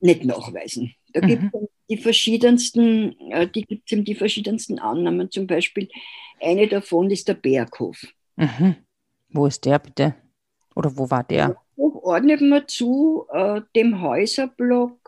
nicht 0.00 0.24
nachweisen. 0.24 0.94
Da 1.12 1.22
mhm. 1.22 1.26
gibt 1.26 1.54
es 1.54 1.68
die 1.88 1.96
verschiedensten, 1.96 3.16
äh, 3.30 3.48
die 3.48 3.62
gibt 3.62 3.90
es 3.90 4.04
die 4.04 4.14
verschiedensten 4.14 4.78
Annahmen. 4.78 5.30
Zum 5.30 5.46
Beispiel 5.46 5.88
eine 6.40 6.68
davon 6.68 7.10
ist 7.10 7.28
der 7.28 7.34
Berghof. 7.34 8.04
Mhm. 8.36 8.76
Wo 9.30 9.46
ist 9.46 9.64
der 9.64 9.78
bitte? 9.78 10.14
Oder 10.74 10.96
wo 10.96 11.10
war 11.10 11.24
der? 11.24 11.56
Ordnet 11.76 12.40
man 12.42 12.68
zu 12.68 13.26
äh, 13.32 13.62
dem 13.74 14.00
Häuserblock 14.02 15.03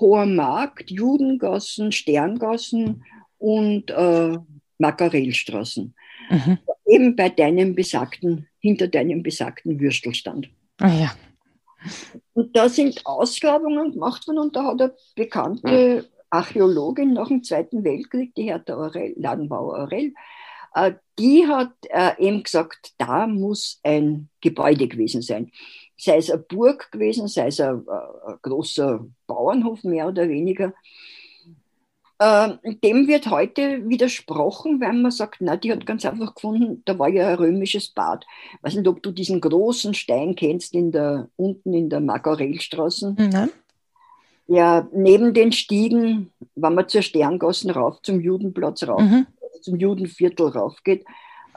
Hoher 0.00 0.26
Markt, 0.26 0.90
Judengassen, 0.90 1.92
Sterngassen 1.92 3.04
und 3.38 3.90
äh, 3.90 4.38
Makarelstraßen. 4.78 5.94
Mhm. 6.30 6.58
Eben 6.86 7.16
bei 7.16 7.28
deinem 7.28 7.74
besagten, 7.74 8.48
hinter 8.58 8.88
deinem 8.88 9.22
besagten 9.22 9.78
Würstelstand. 9.80 10.50
Ah 10.78 10.88
ja. 10.88 11.12
Und 12.34 12.56
da 12.56 12.68
sind 12.68 13.04
Ausgrabungen 13.06 13.92
gemacht 13.92 14.26
worden 14.26 14.38
und 14.38 14.56
da 14.56 14.64
hat 14.64 14.80
eine 14.80 14.94
bekannte 15.16 16.08
Archäologin 16.30 17.14
nach 17.14 17.28
dem 17.28 17.42
Zweiten 17.42 17.84
Weltkrieg, 17.84 18.34
die 18.34 18.44
Hertha 18.44 18.74
Aurel, 18.74 19.14
Ladenbauer 19.16 19.78
Aurel, 19.78 20.12
äh, 20.74 20.92
die 21.18 21.46
hat 21.46 21.72
äh, 21.88 22.12
eben 22.18 22.42
gesagt, 22.42 22.92
da 22.98 23.26
muss 23.26 23.80
ein 23.82 24.28
Gebäude 24.40 24.88
gewesen 24.88 25.22
sein 25.22 25.50
sei 26.00 26.16
es 26.16 26.30
eine 26.30 26.40
Burg 26.40 26.90
gewesen, 26.90 27.28
sei 27.28 27.48
es 27.48 27.60
ein, 27.60 27.86
ein 27.88 28.36
großer 28.42 29.06
Bauernhof 29.26 29.84
mehr 29.84 30.08
oder 30.08 30.28
weniger. 30.28 30.72
Ähm, 32.22 32.58
dem 32.84 33.08
wird 33.08 33.30
heute 33.30 33.88
widersprochen, 33.88 34.80
weil 34.80 34.92
man 34.92 35.10
sagt, 35.10 35.38
na, 35.40 35.56
die 35.56 35.72
hat 35.72 35.86
ganz 35.86 36.04
einfach 36.04 36.34
gefunden, 36.34 36.82
da 36.84 36.98
war 36.98 37.08
ja 37.08 37.28
ein 37.28 37.34
römisches 37.36 37.88
Bad. 37.88 38.26
Ich 38.52 38.62
weiß 38.62 38.74
nicht, 38.74 38.88
ob 38.88 39.02
du 39.02 39.10
diesen 39.10 39.40
großen 39.40 39.94
Stein 39.94 40.34
kennst 40.34 40.74
in 40.74 40.92
der, 40.92 41.28
unten 41.36 41.72
in 41.72 41.88
der 41.88 42.00
Margarellstraße. 42.00 43.14
Mhm. 43.18 43.50
Ja, 44.48 44.86
neben 44.92 45.32
den 45.32 45.52
Stiegen, 45.52 46.30
wenn 46.56 46.74
man 46.74 46.88
zur 46.88 47.02
Sterngassen 47.02 47.70
rauf, 47.70 48.02
zum 48.02 48.20
Judenplatz 48.20 48.86
rauf, 48.86 49.00
mhm. 49.00 49.26
zum 49.62 49.76
Judenviertel 49.76 50.48
raufgeht, 50.48 51.04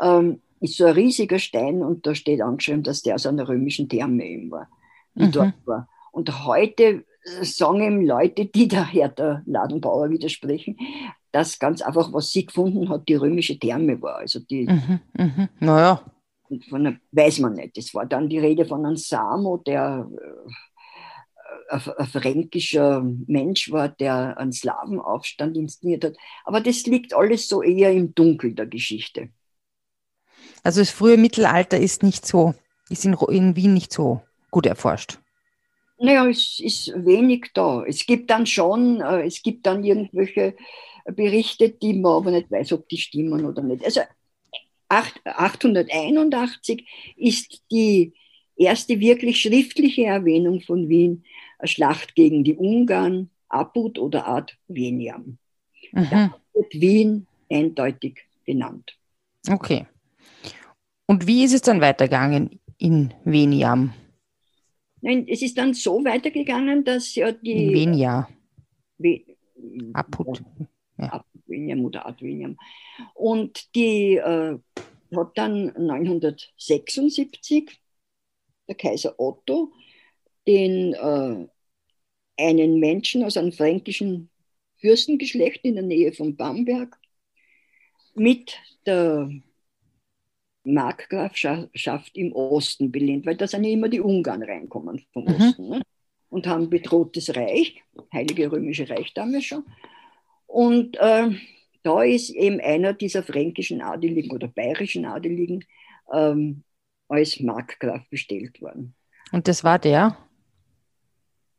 ähm, 0.01 0.41
ist 0.63 0.77
so 0.77 0.85
ein 0.85 0.93
riesiger 0.93 1.39
Stein 1.39 1.83
und 1.83 2.07
da 2.07 2.15
steht 2.15 2.41
angeschrieben, 2.41 2.83
dass 2.83 3.01
der 3.01 3.15
aus 3.15 3.25
einer 3.25 3.47
römischen 3.47 3.89
Therme 3.89 4.25
eben 4.25 4.49
war, 4.49 4.69
die 5.13 5.25
mhm. 5.25 5.31
dort 5.31 5.53
war. 5.65 5.89
Und 6.13 6.45
heute 6.45 6.83
äh, 6.83 7.43
sagen 7.43 7.81
ihm 7.81 8.05
Leute, 8.05 8.45
die 8.45 8.67
daher 8.69 9.09
der 9.09 9.43
Ladenbauer 9.45 10.09
widersprechen, 10.09 10.77
dass 11.33 11.59
ganz 11.59 11.81
einfach, 11.81 12.13
was 12.13 12.31
sie 12.31 12.45
gefunden 12.45 12.87
hat, 12.87 13.09
die 13.09 13.15
römische 13.15 13.59
Therme 13.59 14.01
war. 14.01 14.17
Also 14.17 14.39
die, 14.39 14.65
mhm, 14.65 14.99
mhm. 15.17 15.49
Naja. 15.59 16.01
Von 16.69 16.99
weiß 17.11 17.39
man 17.39 17.53
nicht. 17.53 17.77
Es 17.77 17.93
war 17.93 18.05
dann 18.05 18.29
die 18.29 18.39
Rede 18.39 18.65
von 18.65 18.85
einem 18.85 18.95
Samo, 18.95 19.57
der 19.57 20.07
äh, 21.69 21.75
ein, 21.75 21.81
ein 21.97 22.07
fränkischer 22.07 23.03
Mensch 23.27 23.69
war, 23.69 23.89
der 23.89 24.37
einen 24.37 24.53
Slawenaufstand 24.53 25.57
inszeniert 25.57 26.05
hat. 26.05 26.15
Aber 26.45 26.61
das 26.61 26.85
liegt 26.85 27.13
alles 27.13 27.49
so 27.49 27.61
eher 27.61 27.91
im 27.91 28.15
Dunkel 28.15 28.53
der 28.53 28.67
Geschichte. 28.67 29.29
Also 30.63 30.81
das 30.81 30.89
frühe 30.89 31.17
Mittelalter 31.17 31.77
ist 31.77 32.03
nicht 32.03 32.25
so, 32.25 32.55
ist 32.89 33.05
in, 33.05 33.13
in 33.29 33.55
Wien 33.55 33.73
nicht 33.73 33.91
so 33.91 34.21
gut 34.49 34.65
erforscht. 34.65 35.19
Naja, 35.99 36.27
es 36.27 36.59
ist 36.59 36.93
wenig 37.05 37.51
da. 37.53 37.83
Es 37.85 38.05
gibt 38.05 38.29
dann 38.29 38.45
schon, 38.45 39.01
äh, 39.01 39.25
es 39.25 39.41
gibt 39.43 39.65
dann 39.65 39.83
irgendwelche 39.83 40.55
Berichte, 41.05 41.69
die 41.69 41.93
man 41.93 42.13
aber 42.13 42.31
nicht 42.31 42.49
weiß, 42.49 42.73
ob 42.73 42.87
die 42.89 42.97
stimmen 42.97 43.45
oder 43.45 43.61
nicht. 43.61 43.85
Also 43.85 44.01
881 44.89 46.85
ist 47.15 47.61
die 47.71 48.13
erste 48.55 48.99
wirklich 48.99 49.41
schriftliche 49.41 50.05
Erwähnung 50.05 50.61
von 50.61 50.87
Wien, 50.89 51.23
eine 51.59 51.67
Schlacht 51.67 52.15
gegen 52.15 52.43
die 52.43 52.55
Ungarn, 52.55 53.29
Apud 53.49 53.97
oder 53.99 54.27
Ad 54.27 54.53
Veniam. 54.67 55.37
Mhm. 55.91 56.07
Da 56.09 56.35
wird 56.53 56.73
Wien 56.73 57.27
eindeutig 57.49 58.19
genannt. 58.45 58.97
Okay. 59.49 59.85
Und 61.05 61.27
wie 61.27 61.43
ist 61.43 61.53
es 61.53 61.61
dann 61.61 61.81
weitergegangen 61.81 62.61
in 62.77 63.13
Veniam? 63.23 63.93
Nein, 65.01 65.25
es 65.27 65.41
ist 65.41 65.57
dann 65.57 65.73
so 65.73 66.03
weitergegangen, 66.05 66.85
dass 66.85 67.13
ja 67.15 67.33
die. 67.33 67.51
In 67.51 67.73
Venia. 67.73 68.29
We, 68.97 69.21
Aput. 69.93 70.41
Ja. 70.97 71.25
Veniam 71.45 71.83
oder 71.83 72.07
Adveniam. 72.07 72.57
Und 73.13 73.75
die 73.75 74.15
äh, 74.15 74.57
hat 75.15 75.37
dann 75.37 75.73
976 75.77 77.81
der 78.67 78.75
Kaiser 78.75 79.19
Otto 79.19 79.73
den 80.47 80.93
äh, 80.93 81.47
einen 82.37 82.79
Menschen 82.79 83.23
aus 83.23 83.35
einem 83.35 83.51
fränkischen 83.51 84.29
Fürstengeschlecht 84.77 85.65
in 85.65 85.75
der 85.75 85.83
Nähe 85.83 86.13
von 86.13 86.35
Bamberg 86.35 86.97
mit 88.15 88.57
der 88.85 89.29
Markgrafschaft 90.63 92.15
im 92.15 92.33
Osten 92.33 92.91
belehnt, 92.91 93.25
weil 93.25 93.35
da 93.35 93.47
sind 93.47 93.63
ja 93.63 93.71
immer 93.71 93.89
die 93.89 93.99
Ungarn 93.99 94.43
reinkommen 94.43 95.05
vom 95.11 95.25
mhm. 95.25 95.35
Osten 95.35 95.69
ne? 95.69 95.81
und 96.29 96.47
haben 96.47 96.69
bedrohtes 96.69 97.35
Reich, 97.35 97.81
Heilige 98.13 98.51
Römische 98.51 98.89
Reich 98.89 99.13
damals 99.13 99.45
schon. 99.45 99.63
Und 100.47 100.97
äh, 100.97 101.29
da 101.83 102.03
ist 102.03 102.29
eben 102.29 102.59
einer 102.61 102.93
dieser 102.93 103.23
fränkischen 103.23 103.81
Adeligen 103.81 104.31
oder 104.31 104.47
bayerischen 104.47 105.05
Adeligen 105.05 105.65
ähm, 106.11 106.63
als 107.07 107.39
Markgraf 107.39 108.07
bestellt 108.09 108.61
worden. 108.61 108.95
Und 109.31 109.47
das 109.47 109.63
war 109.63 109.79
der? 109.79 110.17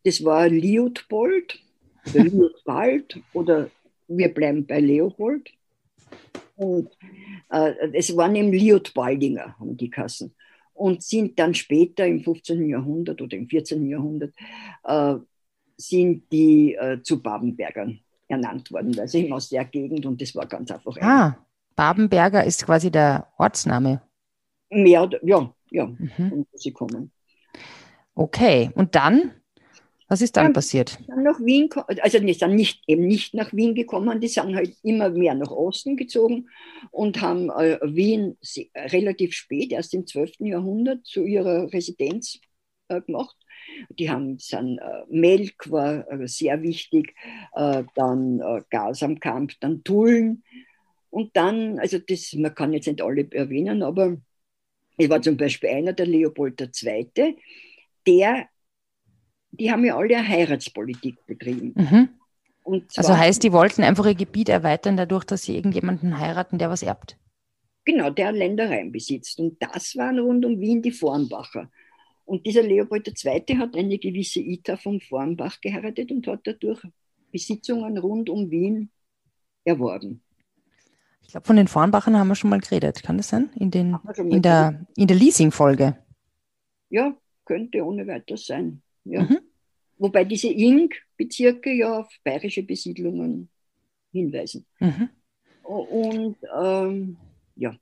Das 0.05 0.25
war 0.25 0.49
Liutpold, 0.49 1.59
Liutwald 2.13 3.21
oder 3.33 3.71
wir 4.09 4.33
bleiben 4.33 4.67
bei 4.67 4.81
Leopold. 4.81 5.51
Und 6.57 6.97
äh, 7.51 7.73
es 7.93 8.17
waren 8.17 8.37
eben 8.37 8.53
Liotbaldinger, 8.53 9.59
haben 9.59 9.77
die 9.77 9.91
Kassen. 9.91 10.35
Und 10.73 11.03
sind 11.03 11.39
dann 11.39 11.55
später 11.55 12.07
im 12.07 12.23
15. 12.23 12.69
Jahrhundert 12.69 13.23
oder 13.23 13.37
im 13.37 13.49
14. 13.49 13.89
Jahrhundert 13.89 14.35
äh, 14.85 15.15
sind 15.77 16.31
die 16.33 16.75
äh, 16.75 17.01
zu 17.03 17.23
Babenbergern 17.23 18.01
ernannt 18.29 18.71
worden, 18.73 18.99
also 18.99 19.19
eben 19.19 19.33
aus 19.33 19.49
der 19.49 19.65
Gegend 19.65 20.07
und 20.07 20.21
das 20.21 20.35
war 20.35 20.47
ganz 20.47 20.71
einfach. 20.71 20.97
Ah, 21.01 21.37
Babenberger 21.77 22.45
ist 22.45 22.65
quasi 22.65 22.91
der 22.91 23.29
Ortsname. 23.39 24.01
Mehr 24.71 25.03
oder, 25.03 25.25
ja, 25.25 25.53
ja, 25.71 25.87
mhm. 25.87 26.47
sie 26.55 26.73
kommen. 26.73 27.13
Okay, 28.15 28.71
und 28.75 28.95
dann 28.95 29.33
was 30.09 30.21
ist 30.21 30.37
dann, 30.37 30.47
dann 30.47 30.53
passiert? 30.53 30.99
Dann 31.09 31.23
nach 31.23 31.41
Wien, 31.41 31.71
also 32.03 32.19
die 32.19 32.35
sind 32.35 32.55
nicht, 32.55 32.83
eben 32.87 33.07
nicht 33.07 33.35
nach 33.35 33.53
Wien 33.55 33.75
gekommen, 33.75 34.21
die 34.21 34.29
sind 34.29 34.55
halt 34.55 34.77
immer 34.83 35.09
mehr 35.09 35.35
nach 35.35 35.51
Osten 35.51 35.97
gezogen 35.97 36.49
und 36.91 37.21
haben 37.21 37.51
äh, 37.51 37.79
Wien 37.83 38.37
relativ 38.77 39.33
spät, 39.33 39.73
erst 39.73 39.95
im 39.95 40.07
12. 40.07 40.41
Jahrhundert, 40.41 41.07
zu 41.07 41.25
ihrer 41.25 41.73
Residenz 41.73 42.41
äh, 42.89 43.01
gemacht. 43.01 43.37
Die 43.99 44.11
haben 44.11 44.39
dann 44.51 44.79
äh, 44.79 45.05
Melk 45.09 45.71
war 45.71 46.11
äh, 46.11 46.29
sehr 46.29 46.63
wichtig, 46.63 47.15
äh, 47.55 47.85
dann 47.95 48.41
äh, 48.41 48.63
Gas 48.71 49.03
am 49.03 49.19
Kampf, 49.19 49.55
dann 49.61 49.83
Tullen. 49.85 50.45
Und 51.09 51.37
dann, 51.37 51.79
also 51.79 51.99
das, 51.99 52.33
man 52.35 52.55
kann 52.55 52.73
jetzt 52.73 52.87
nicht 52.89 53.01
alle 53.01 53.27
erwähnen, 53.31 53.83
aber 53.83 54.19
es 54.97 55.09
war 55.09 55.23
zum 55.23 55.37
Beispiel 55.37 55.71
einer, 55.71 55.93
der 55.93 56.07
Leopold 56.07 56.61
II., 56.61 57.37
der, 58.07 58.49
die 59.59 59.71
haben 59.71 59.85
ja 59.85 59.97
alle 59.97 60.17
eine 60.17 60.29
Heiratspolitik 60.29 61.25
betrieben. 61.27 61.75
Mhm. 61.77 62.09
also 62.97 63.17
heißt, 63.17 63.43
die 63.43 63.53
wollten 63.53 63.83
einfach 63.83 64.07
ihr 64.07 64.15
Gebiet 64.15 64.49
erweitern, 64.49 64.97
dadurch, 64.97 65.25
dass 65.25 65.43
sie 65.43 65.57
irgendjemanden 65.57 66.19
heiraten, 66.19 66.59
der 66.59 66.71
was 66.71 66.83
erbt. 66.83 67.17
Genau, 67.85 68.11
der 68.11 68.33
Ländereien 68.33 68.91
besitzt. 68.93 69.39
Und 69.39 69.63
das 69.63 69.97
waren 69.97 70.19
rund 70.19 70.45
um 70.45 70.59
Wien 70.59 70.81
die 70.81 70.91
Vornbacher. 70.91 71.71
Und 72.25 72.47
dieser 72.47 72.63
Leopold 72.63 73.07
II. 73.07 73.59
hat 73.59 73.77
eine 73.77 73.99
gewisse 73.99 74.41
Ita 74.41 74.77
von 74.77 75.01
Vornbach 75.01 75.61
geheiratet 75.61 76.11
und 76.11 76.27
hat 76.27 76.41
dadurch 76.45 76.83
Besitzungen 77.31 77.99
rund 77.99 78.31
um 78.31 78.51
Wien 78.51 78.91
erworben. 79.65 80.23
Ich 81.23 81.29
glaube, 81.29 81.47
von 81.47 81.57
den 81.57 81.69
Vornbachern 81.69 82.17
haben 82.17 82.29
wir 82.29 82.35
schon 82.35 82.51
mal 82.51 82.61
geredet. 82.61 83.03
Kann 83.03 83.19
das 83.19 83.29
sein? 83.29 83.51
In, 83.57 83.71
den, 83.71 83.99
in 84.17 84.41
der, 84.41 84.87
in 84.97 85.07
der 85.07 85.17
Leasing-Folge. 85.17 85.99
Ja, 86.91 87.15
könnte 87.45 87.85
ohne 87.85 88.07
weiteres 88.07 88.47
sein. 88.47 88.83
Ja. 89.05 89.23
Mhm. 89.23 89.39
Wobei 89.99 90.25
diese 90.25 90.49
Ing-Bezirke 90.49 91.73
ja 91.73 92.01
auf 92.01 92.09
bayerische 92.25 92.63
Besiedlungen 92.63 93.49
hinweisen. 94.13 94.67
Mhm. 94.81 95.09
Und 95.63 96.37
ähm, 96.57 97.17
ja. 97.57 97.77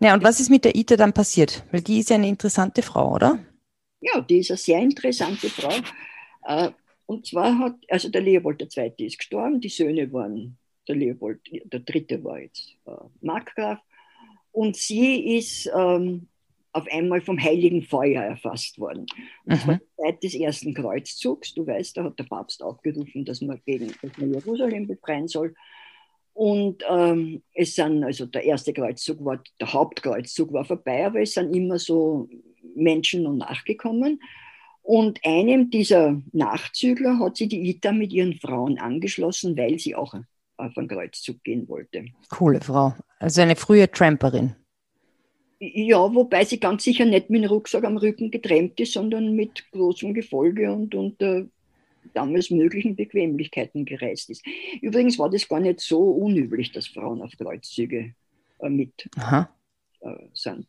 Ja, 0.00 0.14
und 0.14 0.24
was 0.24 0.40
ist 0.40 0.50
mit 0.50 0.64
der 0.64 0.74
Ita 0.74 0.96
dann 0.96 1.12
passiert? 1.12 1.64
Weil 1.70 1.80
die 1.80 2.00
ist 2.00 2.10
ja 2.10 2.16
eine 2.16 2.28
interessante 2.28 2.82
Frau, 2.82 3.14
oder? 3.14 3.38
Ja, 4.00 4.20
die 4.20 4.38
ist 4.38 4.50
eine 4.50 4.58
sehr 4.58 4.80
interessante 4.80 5.48
Frau. 5.48 5.72
Äh, 6.44 6.70
und 7.06 7.26
zwar 7.26 7.58
hat, 7.58 7.76
also 7.88 8.08
der 8.08 8.20
Leopold 8.20 8.60
II. 8.76 8.92
ist 8.98 9.18
gestorben, 9.18 9.60
die 9.60 9.68
Söhne 9.68 10.12
waren, 10.12 10.58
der 10.88 10.96
Leopold, 10.96 11.40
der 11.64 11.80
dritte 11.80 12.22
war 12.24 12.40
jetzt 12.40 12.76
äh, 12.86 12.90
Markgraf. 13.20 13.78
Und 14.50 14.76
sie 14.76 15.36
ist 15.36 15.70
ähm, 15.74 16.28
auf 16.72 16.86
einmal 16.90 17.20
vom 17.20 17.38
heiligen 17.38 17.82
Feuer 17.82 18.22
erfasst 18.22 18.78
worden. 18.78 19.06
Und 19.44 19.60
zwar 19.60 19.74
mhm. 19.74 19.80
Zeit 19.96 20.22
des 20.22 20.34
ersten 20.34 20.74
Kreuzzugs. 20.74 21.54
Du 21.54 21.66
weißt, 21.66 21.96
da 21.96 22.04
hat 22.04 22.18
der 22.18 22.24
Papst 22.24 22.62
aufgerufen, 22.62 23.24
dass 23.24 23.42
man, 23.42 23.60
gegen, 23.66 23.92
dass 24.00 24.16
man 24.16 24.32
Jerusalem 24.32 24.86
befreien 24.86 25.28
soll. 25.28 25.54
Und 26.34 26.82
ähm, 26.88 27.42
es 27.52 27.74
sind, 27.74 28.04
also 28.04 28.24
der 28.24 28.44
erste 28.44 28.72
Kreuzzug 28.72 29.22
war, 29.22 29.42
der 29.60 29.72
Hauptkreuzzug 29.72 30.52
war 30.52 30.64
vorbei, 30.64 31.04
aber 31.04 31.20
es 31.20 31.34
sind 31.34 31.54
immer 31.54 31.78
so 31.78 32.28
Menschen 32.74 33.24
noch 33.24 33.34
nachgekommen. 33.34 34.20
Und 34.82 35.20
einem 35.24 35.70
dieser 35.70 36.20
Nachzügler 36.32 37.18
hat 37.18 37.36
sie 37.36 37.48
die 37.48 37.68
Ita 37.68 37.92
mit 37.92 38.12
ihren 38.12 38.34
Frauen 38.38 38.78
angeschlossen, 38.78 39.56
weil 39.56 39.78
sie 39.78 39.94
auch 39.94 40.14
auf 40.56 40.76
einen 40.76 40.88
Kreuzzug 40.88 41.42
gehen 41.44 41.68
wollte. 41.68 42.06
Coole 42.30 42.60
Frau. 42.60 42.94
Also 43.18 43.42
eine 43.42 43.56
frühe 43.56 43.90
Tramperin. 43.90 44.56
Ja, 45.64 46.12
wobei 46.12 46.44
sie 46.44 46.58
ganz 46.58 46.82
sicher 46.82 47.04
nicht 47.04 47.30
mit 47.30 47.44
dem 47.44 47.48
Rucksack 47.48 47.84
am 47.84 47.96
Rücken 47.96 48.32
getrennt 48.32 48.80
ist, 48.80 48.94
sondern 48.94 49.36
mit 49.36 49.70
großem 49.70 50.12
Gefolge 50.12 50.72
und 50.72 50.92
unter 50.96 51.46
damals 52.14 52.50
möglichen 52.50 52.96
Bequemlichkeiten 52.96 53.84
gereist 53.84 54.28
ist. 54.30 54.44
Übrigens 54.80 55.20
war 55.20 55.30
das 55.30 55.46
gar 55.46 55.60
nicht 55.60 55.78
so 55.78 56.00
unüblich, 56.00 56.72
dass 56.72 56.88
Frauen 56.88 57.22
auf 57.22 57.30
Kreuzzüge 57.38 58.12
äh, 58.58 58.68
mit 58.68 59.08
äh, 59.14 59.44
sind. 60.34 60.66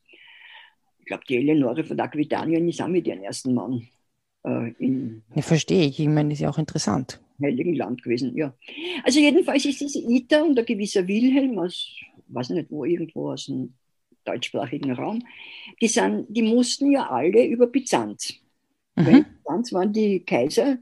Ich 1.00 1.06
glaube, 1.08 1.24
die 1.28 1.38
Eleonore 1.38 1.84
von 1.84 2.00
Aquitanien 2.00 2.70
ist 2.70 2.80
auch 2.80 2.88
mit 2.88 3.08
ihrem 3.08 3.24
ersten 3.24 3.56
Mann 3.56 3.88
äh, 4.46 4.74
in. 4.78 5.24
Ja, 5.34 5.42
verstehe 5.42 5.88
ich. 5.88 6.00
Ich 6.00 6.08
meine, 6.08 6.30
das 6.30 6.38
ist 6.38 6.44
ja 6.44 6.52
auch 6.52 6.60
interessant. 6.60 7.20
Heiligen 7.42 7.74
Land 7.74 8.04
gewesen, 8.04 8.38
ja. 8.38 8.54
Also, 9.04 9.20
jedenfalls 9.20 9.66
ist 9.66 9.82
diese 9.82 10.00
Ita 10.00 10.44
und 10.44 10.60
ein 10.60 10.66
gewisser 10.68 11.08
Wilhelm 11.08 11.58
aus, 11.58 12.00
weiß 12.28 12.52
nicht 12.52 12.70
wo, 12.70 12.86
irgendwo 12.86 13.32
aus 13.32 13.48
dem 13.48 13.74
deutschsprachigen 14.24 14.92
Raum, 14.92 15.24
die, 15.82 15.88
sind, 15.88 16.26
die 16.30 16.42
mussten 16.42 16.92
ja 16.92 17.10
alle 17.10 17.46
über 17.46 17.68
Byzanz. 17.68 18.34
Mhm. 18.96 19.26
Byzanz 19.44 19.74
waren 19.74 19.94
die 19.94 20.20
Kaiser, 20.20 20.78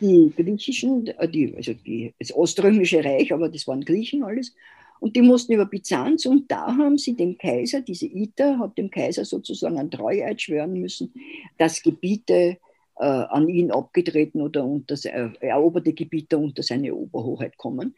die 0.00 0.32
griechischen, 0.34 1.06
äh, 1.06 1.28
die, 1.28 1.54
also 1.56 1.74
die, 1.74 2.14
das 2.18 2.34
Oströmische 2.34 3.04
Reich, 3.04 3.32
aber 3.32 3.48
das 3.48 3.66
waren 3.66 3.84
Griechen 3.84 4.22
alles. 4.22 4.54
Und 5.00 5.16
die 5.16 5.22
mussten 5.22 5.54
über 5.54 5.64
Byzanz 5.64 6.26
und 6.26 6.50
da 6.50 6.66
haben 6.76 6.98
sie 6.98 7.16
dem 7.16 7.38
Kaiser, 7.38 7.80
diese 7.80 8.06
Ita 8.06 8.58
hat 8.58 8.76
dem 8.76 8.90
Kaiser 8.90 9.24
sozusagen 9.24 9.78
ein 9.78 9.90
Treueid 9.90 10.42
schwören 10.42 10.74
müssen, 10.74 11.14
dass 11.56 11.82
Gebiete 11.82 12.58
äh, 12.96 13.04
an 13.04 13.48
ihn 13.48 13.70
abgetreten 13.70 14.42
oder 14.42 14.62
unter 14.62 14.94
äh, 15.04 15.30
eroberte 15.40 15.94
Gebiete 15.94 16.36
unter 16.36 16.62
seine 16.62 16.94
Oberhoheit 16.94 17.56
kommen, 17.56 17.94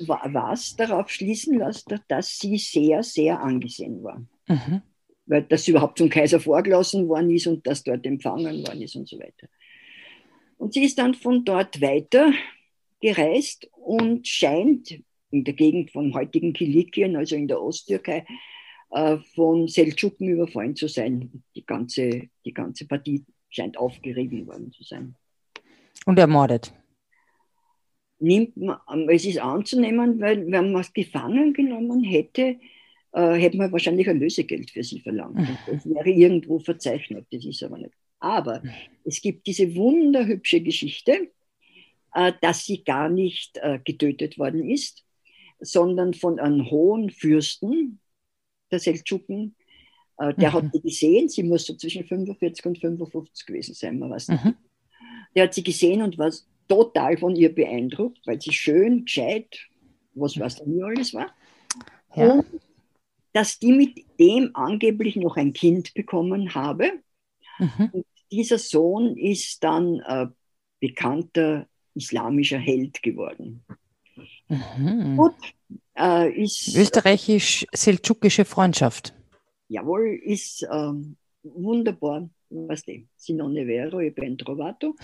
was 0.00 0.76
darauf 0.76 1.10
schließen 1.10 1.58
lässt, 1.58 1.94
dass 2.08 2.38
sie 2.38 2.58
sehr, 2.58 3.02
sehr 3.02 3.40
angesehen 3.40 4.02
war. 4.02 4.24
Mhm. 4.48 4.82
Weil 5.26 5.42
das 5.42 5.66
überhaupt 5.66 5.98
zum 5.98 6.08
Kaiser 6.08 6.40
vorgelassen 6.40 7.08
worden 7.08 7.30
ist 7.30 7.46
und 7.46 7.66
das 7.66 7.82
dort 7.82 8.06
empfangen 8.06 8.66
worden 8.66 8.82
ist 8.82 8.94
und 8.96 9.08
so 9.08 9.18
weiter. 9.18 9.48
Und 10.58 10.72
sie 10.72 10.84
ist 10.84 10.98
dann 10.98 11.14
von 11.14 11.44
dort 11.44 11.80
weiter 11.80 12.32
gereist 13.00 13.68
und 13.72 14.26
scheint 14.26 15.00
in 15.30 15.44
der 15.44 15.54
Gegend 15.54 15.90
von 15.90 16.14
heutigen 16.14 16.52
Kilikien, 16.52 17.16
also 17.16 17.36
in 17.36 17.48
der 17.48 17.60
Osttürkei, 17.60 18.24
äh, 18.90 19.18
von 19.34 19.68
Seldschuken 19.68 20.28
überfallen 20.28 20.76
zu 20.76 20.88
sein. 20.88 21.42
Die 21.54 21.66
ganze, 21.66 22.28
die 22.44 22.54
ganze 22.54 22.86
Partie 22.86 23.24
scheint 23.50 23.76
aufgerieben 23.76 24.46
worden 24.46 24.72
zu 24.72 24.84
sein. 24.84 25.16
Und 26.04 26.18
ermordet? 26.18 26.72
Nimmt 28.18 28.56
man, 28.56 28.78
es 29.08 29.26
ist 29.26 29.38
anzunehmen, 29.38 30.20
weil 30.20 30.50
wenn 30.50 30.72
man 30.72 30.80
es 30.80 30.92
gefangen 30.92 31.52
genommen 31.52 32.02
hätte, 32.02 32.56
äh, 33.12 33.34
hätte 33.34 33.56
man 33.56 33.72
wahrscheinlich 33.72 34.08
ein 34.08 34.20
Lösegeld 34.20 34.70
für 34.70 34.82
sie 34.82 35.00
verlangt. 35.00 35.36
Mhm. 35.36 35.58
Das 35.66 35.88
wäre 35.88 36.10
irgendwo 36.10 36.58
verzeichnet, 36.58 37.26
das 37.30 37.44
ist 37.44 37.62
aber 37.62 37.78
nicht. 37.78 37.92
Aber 38.18 38.62
es 39.04 39.20
gibt 39.20 39.46
diese 39.46 39.74
wunderhübsche 39.74 40.60
Geschichte, 40.60 41.30
äh, 42.14 42.32
dass 42.40 42.64
sie 42.64 42.82
gar 42.82 43.08
nicht 43.08 43.58
äh, 43.58 43.78
getötet 43.84 44.38
worden 44.38 44.68
ist, 44.70 45.04
sondern 45.60 46.14
von 46.14 46.38
einem 46.38 46.70
hohen 46.70 47.10
Fürsten 47.10 48.00
der 48.70 48.78
Seldschuken. 48.78 49.54
Äh, 50.18 50.34
der 50.34 50.50
mhm. 50.50 50.52
hat 50.54 50.72
sie 50.72 50.80
gesehen, 50.80 51.28
sie 51.28 51.42
muss 51.42 51.66
so 51.66 51.74
zwischen 51.74 52.04
45 52.04 52.64
und 52.66 52.78
55 52.78 53.46
gewesen 53.46 53.74
sein, 53.74 53.98
man 53.98 54.10
weiß 54.10 54.28
nicht. 54.28 54.44
Mhm. 54.44 54.54
Der 55.34 55.44
hat 55.44 55.54
sie 55.54 55.62
gesehen 55.62 56.00
und 56.02 56.16
war 56.16 56.32
total 56.68 57.16
von 57.16 57.36
ihr 57.36 57.54
beeindruckt, 57.54 58.26
weil 58.26 58.40
sie 58.40 58.52
schön, 58.52 59.04
gescheit, 59.04 59.58
was 60.14 60.38
weiß 60.38 60.62
ich, 60.66 60.84
alles 60.84 61.14
war. 61.14 61.34
Ja. 62.14 62.32
Und 62.32 62.46
dass 63.32 63.58
die 63.58 63.72
mit 63.72 64.04
dem 64.18 64.50
angeblich 64.54 65.16
noch 65.16 65.36
ein 65.36 65.52
Kind 65.52 65.92
bekommen 65.92 66.54
habe. 66.54 66.92
Mhm. 67.58 67.90
Und 67.92 68.06
dieser 68.32 68.58
Sohn 68.58 69.16
ist 69.16 69.62
dann 69.62 70.00
äh, 70.06 70.26
bekannter 70.80 71.66
islamischer 71.94 72.58
Held 72.58 73.02
geworden. 73.02 73.64
Mhm. 74.48 75.16
Gut, 75.16 75.34
äh, 75.98 76.30
ist. 76.42 76.74
Österreichisch-seldschukische 76.76 78.44
Freundschaft. 78.44 79.14
Jawohl, 79.68 80.18
ist 80.22 80.62
äh, 80.62 80.92
wunderbar. 81.42 82.28
Was 82.48 82.84
dem? 82.84 83.08
Sinone 83.16 83.66
vero 83.66 84.00
e 84.00 84.10
ben 84.10 84.38
trovato. 84.38 84.94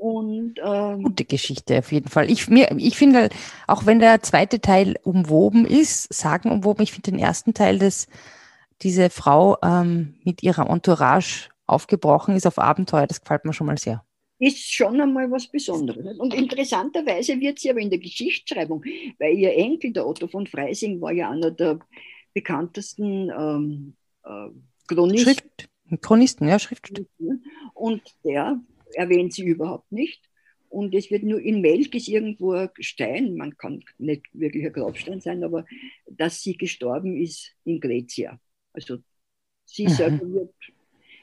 Und, 0.00 0.54
ähm, 0.64 1.02
Gute 1.02 1.26
Geschichte 1.26 1.80
auf 1.80 1.92
jeden 1.92 2.08
Fall. 2.08 2.30
Ich, 2.30 2.48
ich 2.48 2.96
finde, 2.96 3.28
auch 3.66 3.84
wenn 3.84 3.98
der 3.98 4.22
zweite 4.22 4.62
Teil 4.62 4.96
umwoben 5.02 5.66
ist, 5.66 6.10
sagen 6.10 6.50
umwoben, 6.50 6.82
ich 6.82 6.92
finde 6.92 7.10
den 7.10 7.20
ersten 7.20 7.52
Teil, 7.52 7.78
dass 7.78 8.06
diese 8.80 9.10
Frau 9.10 9.58
ähm, 9.62 10.14
mit 10.24 10.42
ihrer 10.42 10.70
Entourage 10.70 11.50
aufgebrochen 11.66 12.34
ist 12.34 12.46
auf 12.46 12.58
Abenteuer, 12.58 13.06
das 13.06 13.20
gefällt 13.20 13.44
mir 13.44 13.52
schon 13.52 13.66
mal 13.66 13.76
sehr. 13.76 14.02
Ist 14.38 14.72
schon 14.72 14.98
einmal 15.02 15.30
was 15.30 15.48
Besonderes. 15.48 16.18
Und 16.18 16.32
interessanterweise 16.32 17.38
wird 17.38 17.58
sie 17.58 17.68
aber 17.68 17.80
in 17.80 17.90
der 17.90 17.98
Geschichtsschreibung, 17.98 18.82
weil 19.18 19.34
ihr 19.34 19.54
Enkel, 19.54 19.92
der 19.92 20.06
Otto 20.06 20.28
von 20.28 20.46
Freising, 20.46 21.02
war 21.02 21.12
ja 21.12 21.28
einer 21.28 21.50
der 21.50 21.78
bekanntesten 22.32 23.30
ähm, 23.38 23.92
äh, 24.24 24.48
Chronisten. 24.88 25.34
Schrift, 25.34 25.68
Chronisten, 26.00 26.48
ja, 26.48 26.58
Schriftsteller. 26.58 27.04
Und 27.74 28.00
der 28.24 28.58
erwähnt 28.94 29.32
sie 29.32 29.44
überhaupt 29.44 29.90
nicht. 29.92 30.20
Und 30.68 30.94
es 30.94 31.10
wird 31.10 31.24
nur 31.24 31.40
in 31.40 31.60
Melk 31.60 31.94
ist 31.96 32.06
irgendwo 32.06 32.52
ein 32.52 32.70
Stein, 32.78 33.34
man 33.34 33.56
kann 33.56 33.82
nicht 33.98 34.26
wirklich 34.32 34.64
ein 34.64 34.72
Grabstein 34.72 35.20
sein, 35.20 35.42
aber 35.42 35.66
dass 36.08 36.42
sie 36.42 36.56
gestorben 36.56 37.16
ist 37.16 37.52
in 37.64 37.80
Grecia. 37.80 38.38
Also 38.72 38.98
sie 39.64 39.88
mhm. 39.88 40.32
wird 40.32 40.54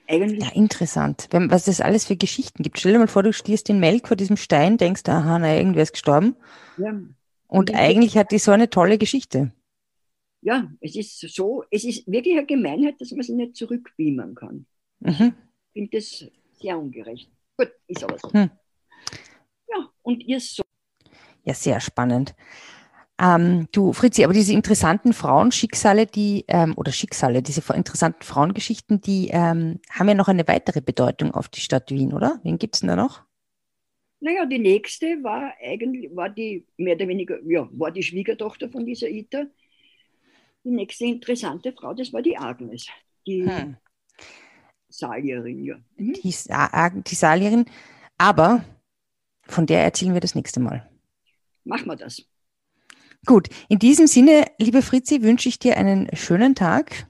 eigentlich. 0.07 0.43
Ja, 0.43 0.51
interessant. 0.53 1.27
Wenn, 1.31 1.49
was 1.49 1.67
es 1.67 1.79
alles 1.79 2.05
für 2.05 2.17
Geschichten 2.17 2.63
gibt. 2.63 2.79
Stell 2.79 2.93
dir 2.93 2.99
mal 2.99 3.07
vor, 3.07 3.23
du 3.23 3.31
stehst 3.31 3.69
in 3.69 3.79
Melk 3.79 4.07
vor 4.07 4.17
diesem 4.17 4.35
Stein, 4.35 4.77
denkst, 4.77 5.03
aha, 5.07 5.39
na, 5.39 5.55
irgendwer 5.55 5.83
ist 5.83 5.93
gestorben. 5.93 6.35
Ja. 6.77 6.89
Und, 6.89 7.15
und 7.47 7.73
eigentlich 7.73 8.17
hat 8.17 8.31
die 8.31 8.39
so 8.39 8.51
eine 8.51 8.69
tolle 8.69 8.97
Geschichte. 8.97 9.53
Ja, 10.41 10.71
es 10.81 10.95
ist 10.95 11.19
so, 11.19 11.63
es 11.71 11.83
ist 11.83 12.05
wirklich 12.07 12.37
eine 12.37 12.45
Gemeinheit, 12.45 12.99
dass 12.99 13.11
man 13.11 13.23
sie 13.23 13.33
nicht 13.33 13.55
zurückbeamen 13.55 14.35
kann. 14.35 14.65
Mhm. 14.99 15.33
Ich 15.73 15.81
finde 15.81 15.97
das 15.97 16.25
sehr 16.59 16.77
ungerecht. 16.77 17.29
Gut, 17.57 17.71
ist 17.87 18.03
aber 18.03 18.17
so. 18.19 18.31
Hm. 18.31 18.49
Ja, 19.69 19.89
und 20.03 20.23
ihr 20.23 20.39
so. 20.39 20.63
Ja, 21.43 21.53
sehr 21.53 21.79
spannend. 21.79 22.35
Ähm, 23.19 23.67
du, 23.71 23.93
Fritzi, 23.93 24.23
aber 24.23 24.33
diese 24.33 24.53
interessanten 24.53 25.11
Frauenschicksale, 25.11 26.05
die, 26.05 26.45
ähm, 26.47 26.73
oder 26.77 26.91
Schicksale, 26.91 27.41
diese 27.41 27.63
interessanten 27.73 28.23
Frauengeschichten, 28.23 29.01
die 29.01 29.29
ähm, 29.31 29.79
haben 29.89 30.07
ja 30.07 30.13
noch 30.13 30.27
eine 30.27 30.47
weitere 30.47 30.81
Bedeutung 30.81 31.33
auf 31.33 31.49
die 31.49 31.61
Stadt 31.61 31.89
Wien, 31.89 32.13
oder? 32.13 32.39
Wen 32.43 32.59
gibt 32.59 32.75
es 32.75 32.81
denn 32.81 32.89
da 32.89 32.95
noch? 32.95 33.23
Naja, 34.19 34.45
die 34.45 34.59
nächste 34.59 35.23
war 35.23 35.53
eigentlich, 35.61 36.15
war 36.15 36.29
die 36.29 36.65
mehr 36.77 36.95
oder 36.95 37.07
weniger, 37.07 37.39
ja, 37.45 37.67
war 37.71 37.91
die 37.91 38.03
Schwiegertochter 38.03 38.69
von 38.69 38.85
dieser 38.85 39.09
Ita. 39.09 39.45
Die 40.63 40.71
nächste 40.71 41.05
interessante 41.05 41.73
Frau, 41.73 41.93
das 41.93 42.13
war 42.13 42.21
die 42.21 42.37
Agnes, 42.37 42.87
die 43.25 43.49
hm. 43.49 43.77
Salierin, 44.97 45.63
ja. 45.63 45.75
Mhm. 45.97 46.13
Die, 46.13 46.21
die 46.23 47.15
Salierin, 47.15 47.65
aber 48.17 48.65
von 49.43 49.67
der 49.67 49.83
erzählen 49.83 50.13
wir 50.13 50.21
das 50.21 50.33
nächste 50.33 50.59
Mal. 50.59 50.89
Machen 51.63 51.85
wir 51.85 51.95
das. 51.95 52.23
Gut, 53.25 53.49
in 53.69 53.77
diesem 53.77 54.07
Sinne, 54.07 54.45
liebe 54.57 54.81
Fritzi, 54.81 55.21
wünsche 55.21 55.49
ich 55.49 55.59
dir 55.59 55.77
einen 55.77 56.09
schönen 56.15 56.55
Tag 56.55 57.07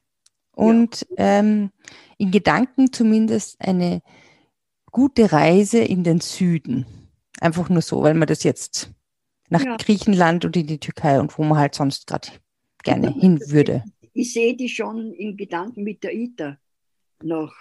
und 0.51 1.05
ja. 1.11 1.39
ähm, 1.39 1.71
in 2.17 2.31
Gedanken 2.31 2.91
zumindest 2.91 3.61
eine 3.61 4.01
gute 4.91 5.31
Reise 5.31 5.79
in 5.79 6.03
den 6.03 6.19
Süden. 6.19 6.85
Einfach 7.39 7.69
nur 7.69 7.81
so, 7.81 8.01
weil 8.01 8.15
man 8.15 8.27
das 8.27 8.43
jetzt 8.43 8.91
nach 9.49 9.63
ja. 9.63 9.77
Griechenland 9.77 10.43
und 10.43 10.57
in 10.57 10.67
die 10.67 10.79
Türkei 10.79 11.19
und 11.19 11.37
wo 11.37 11.43
man 11.43 11.57
halt 11.57 11.75
sonst 11.75 12.07
gerade 12.07 12.29
gerne 12.83 13.13
hin 13.13 13.39
würde. 13.47 13.83
Ich 14.13 14.33
sehe 14.33 14.57
die 14.57 14.67
schon 14.67 15.13
in 15.13 15.37
Gedanken 15.37 15.83
mit 15.83 16.03
der 16.03 16.13
ITA 16.13 16.57
nach 17.23 17.53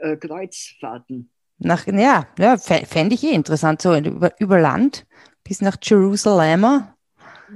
äh, 0.00 0.16
Kreuzfahrten. 0.16 1.30
Nach, 1.58 1.86
ja, 1.86 2.26
ja 2.38 2.56
fände 2.58 3.14
ich 3.14 3.24
eh 3.24 3.30
interessant, 3.30 3.80
so 3.80 3.96
über, 3.96 4.32
über 4.38 4.60
Land 4.60 5.06
bis 5.42 5.62
nach 5.62 5.78
Jerusalem 5.82 6.84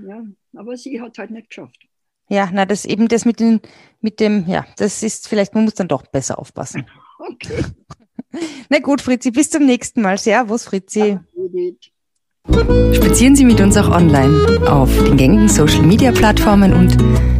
ja, 0.07 0.23
aber 0.57 0.77
sie 0.77 1.01
hat 1.01 1.19
halt 1.19 1.31
nicht 1.31 1.49
geschafft. 1.49 1.79
Ja, 2.29 2.49
na, 2.53 2.65
das 2.65 2.85
eben 2.85 3.09
das 3.09 3.25
mit, 3.25 3.41
den, 3.41 3.61
mit 4.01 4.21
dem, 4.21 4.47
ja, 4.47 4.65
das 4.77 5.03
ist 5.03 5.29
vielleicht, 5.29 5.55
man 5.55 5.65
muss 5.65 5.75
dann 5.75 5.89
doch 5.89 6.07
besser 6.07 6.39
aufpassen. 6.39 6.87
Okay. 7.23 7.63
na 8.71 8.79
gut, 8.79 9.03
Fritzi, 9.03 9.31
bis 9.31 9.51
zum 9.51 9.67
nächsten 9.67 10.01
Mal. 10.01 10.17
Servus, 10.17 10.65
Fritzi. 10.65 11.19
Spazieren 12.95 13.37
Sie 13.37 13.45
mit 13.45 13.61
uns 13.61 13.77
auch 13.77 13.91
online 13.91 14.67
auf 14.67 14.91
den 15.05 15.19
gängigen 15.19 15.47
Social 15.51 15.83
Media 15.83 16.13
Plattformen 16.13 16.73
und 16.73 17.40